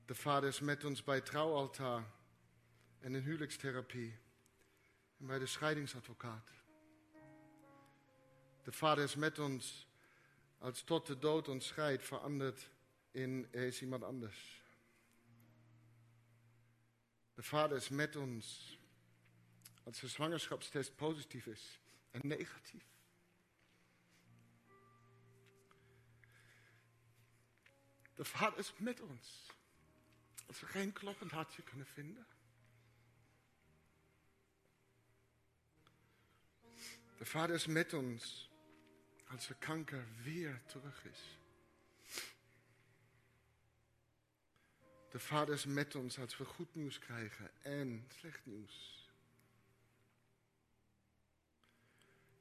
De 0.04 0.14
Vader 0.14 0.48
is 0.48 0.60
met 0.60 0.84
ons 0.84 1.04
bij 1.04 1.20
trouwaltaar 1.20 2.04
en 2.98 3.14
in 3.14 3.22
huwelijkstherapie 3.22 4.18
en 5.18 5.26
bij 5.26 5.38
de 5.38 5.46
scheidingsadvocaat. 5.46 6.50
De 8.62 8.72
Vader 8.72 9.04
is 9.04 9.14
met 9.14 9.38
ons 9.38 9.86
als 10.58 10.82
tot 10.82 11.06
de 11.06 11.18
dood 11.18 11.48
ons 11.48 11.66
scheidt 11.66 12.04
verandert 12.04 12.70
in 13.10 13.48
er 13.50 13.62
is 13.62 13.82
iemand 13.82 14.02
anders. 14.02 14.62
De 17.34 17.42
Vader 17.42 17.76
is 17.76 17.88
met 17.88 18.16
ons 18.16 18.78
als 19.82 20.00
de 20.00 20.08
zwangerschapstest 20.08 20.96
positief 20.96 21.46
is 21.46 21.80
negatief. 22.22 22.84
De 28.14 28.24
Vader 28.24 28.58
is 28.58 28.72
met 28.76 29.00
ons 29.00 29.46
als 30.46 30.60
we 30.60 30.66
geen 30.66 30.92
kloppend 30.92 31.30
hartje 31.30 31.62
kunnen 31.62 31.86
vinden. 31.86 32.26
De 37.18 37.24
Vader 37.24 37.54
is 37.54 37.66
met 37.66 37.92
ons 37.92 38.50
als 39.28 39.46
de 39.46 39.54
kanker 39.54 40.04
weer 40.22 40.62
terug 40.66 41.04
is. 41.04 41.38
De 45.10 45.18
Vader 45.18 45.54
is 45.54 45.64
met 45.64 45.94
ons 45.94 46.18
als 46.18 46.36
we 46.36 46.44
goed 46.44 46.74
nieuws 46.74 46.98
krijgen 46.98 47.50
en 47.62 48.06
slecht 48.08 48.46
nieuws. 48.46 48.97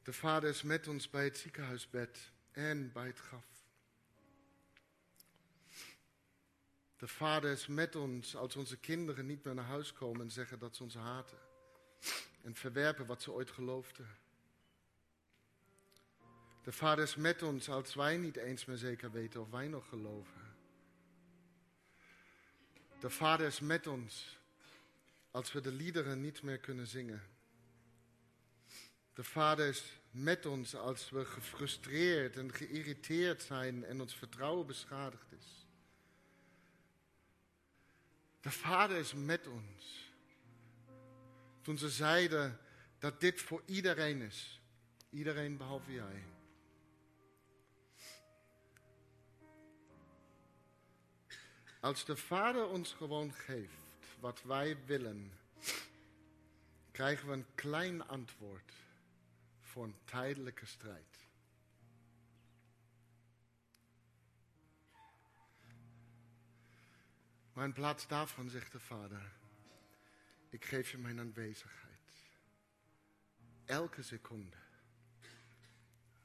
De 0.08 0.14
Vader 0.14 0.50
is 0.50 0.62
met 0.62 0.88
ons 0.88 1.10
bij 1.10 1.24
het 1.24 1.38
ziekenhuisbed 1.38 2.32
en 2.52 2.92
bij 2.92 3.08
het 3.08 3.20
graf. 3.20 3.46
De 6.98 7.08
Vader 7.08 7.52
is 7.52 7.68
met 7.68 7.96
ons 7.96 8.36
als 8.36 8.56
onze 8.56 8.78
kinderen 8.78 9.26
niet 9.26 9.44
meer 9.44 9.54
naar 9.54 9.66
huis 9.66 9.94
komen 9.94 10.22
en 10.22 10.32
zeggen 10.32 10.60
dat 10.60 10.76
ze 10.76 10.84
ons 10.84 10.96
haten. 10.96 11.38
En 12.44 12.56
verwerpen 12.56 13.06
wat 13.06 13.22
ze 13.22 13.32
ooit 13.32 13.52
geloofden. 13.52 14.08
De 16.64 16.72
Vader 16.72 17.04
is 17.04 17.16
met 17.16 17.42
ons 17.44 17.70
als 17.70 17.94
wij 17.94 18.18
niet 18.18 18.36
eens 18.36 18.66
meer 18.66 18.78
zeker 18.78 19.12
weten 19.12 19.42
of 19.42 19.50
wij 19.50 19.68
nog 19.68 19.90
geloven. 19.90 20.56
De 23.00 23.10
Vader 23.10 23.48
is 23.48 23.60
met 23.60 23.88
ons 23.88 24.38
als 25.32 25.52
we 25.52 25.62
de 25.62 25.72
liederen 25.72 26.22
niet 26.22 26.42
meer 26.42 26.60
kunnen 26.60 26.88
zingen. 26.88 27.36
De 29.18 29.24
Vader 29.24 29.68
is 29.68 30.00
met 30.12 30.46
ons 30.46 30.76
als 30.76 31.10
we 31.10 31.26
gefrustreerd 31.26 32.38
en 32.38 32.54
geïrriteerd 32.54 33.42
zijn 33.42 33.86
en 33.86 34.02
ons 34.02 34.16
vertrouwen 34.16 34.68
beschadigd 34.68 35.32
is. 35.32 35.66
De 38.42 38.52
Vader 38.52 38.98
is 38.98 39.14
met 39.14 39.48
ons. 39.48 40.12
Toen 41.62 41.78
ze 41.78 41.90
zeiden 41.90 42.60
dat 43.00 43.20
dit 43.20 43.42
voor 43.42 43.62
iedereen 43.66 44.22
is. 44.22 44.62
Iedereen 45.10 45.58
behalve 45.58 45.94
jij. 45.94 46.24
Als 51.80 52.06
de 52.06 52.18
Vader 52.18 52.68
ons 52.68 52.94
gewoon 52.94 53.34
geeft 53.34 53.84
wat 54.20 54.44
wij 54.44 54.78
willen, 54.86 55.32
krijgen 56.92 57.28
we 57.28 57.34
een 57.34 57.56
klein 57.56 58.08
antwoord 58.08 58.86
voor 59.78 59.86
een 59.86 60.06
tijdelijke 60.06 60.66
strijd. 60.66 61.28
Maar 67.54 67.66
in 67.66 67.74
plaats 67.74 68.08
daarvan 68.08 68.50
zegt 68.50 68.72
de 68.72 68.80
Vader, 68.80 69.32
ik 70.50 70.66
geef 70.66 70.92
je 70.92 70.98
mijn 70.98 71.20
aanwezigheid. 71.20 72.32
Elke 73.66 74.02
seconde 74.02 74.58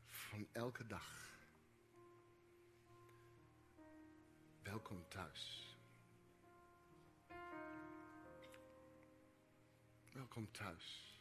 van 0.09 0.49
elke 0.53 0.87
dag. 0.87 1.37
Welkom 4.63 5.09
thuis. 5.09 5.77
Welkom 10.13 10.53
thuis. 10.53 11.12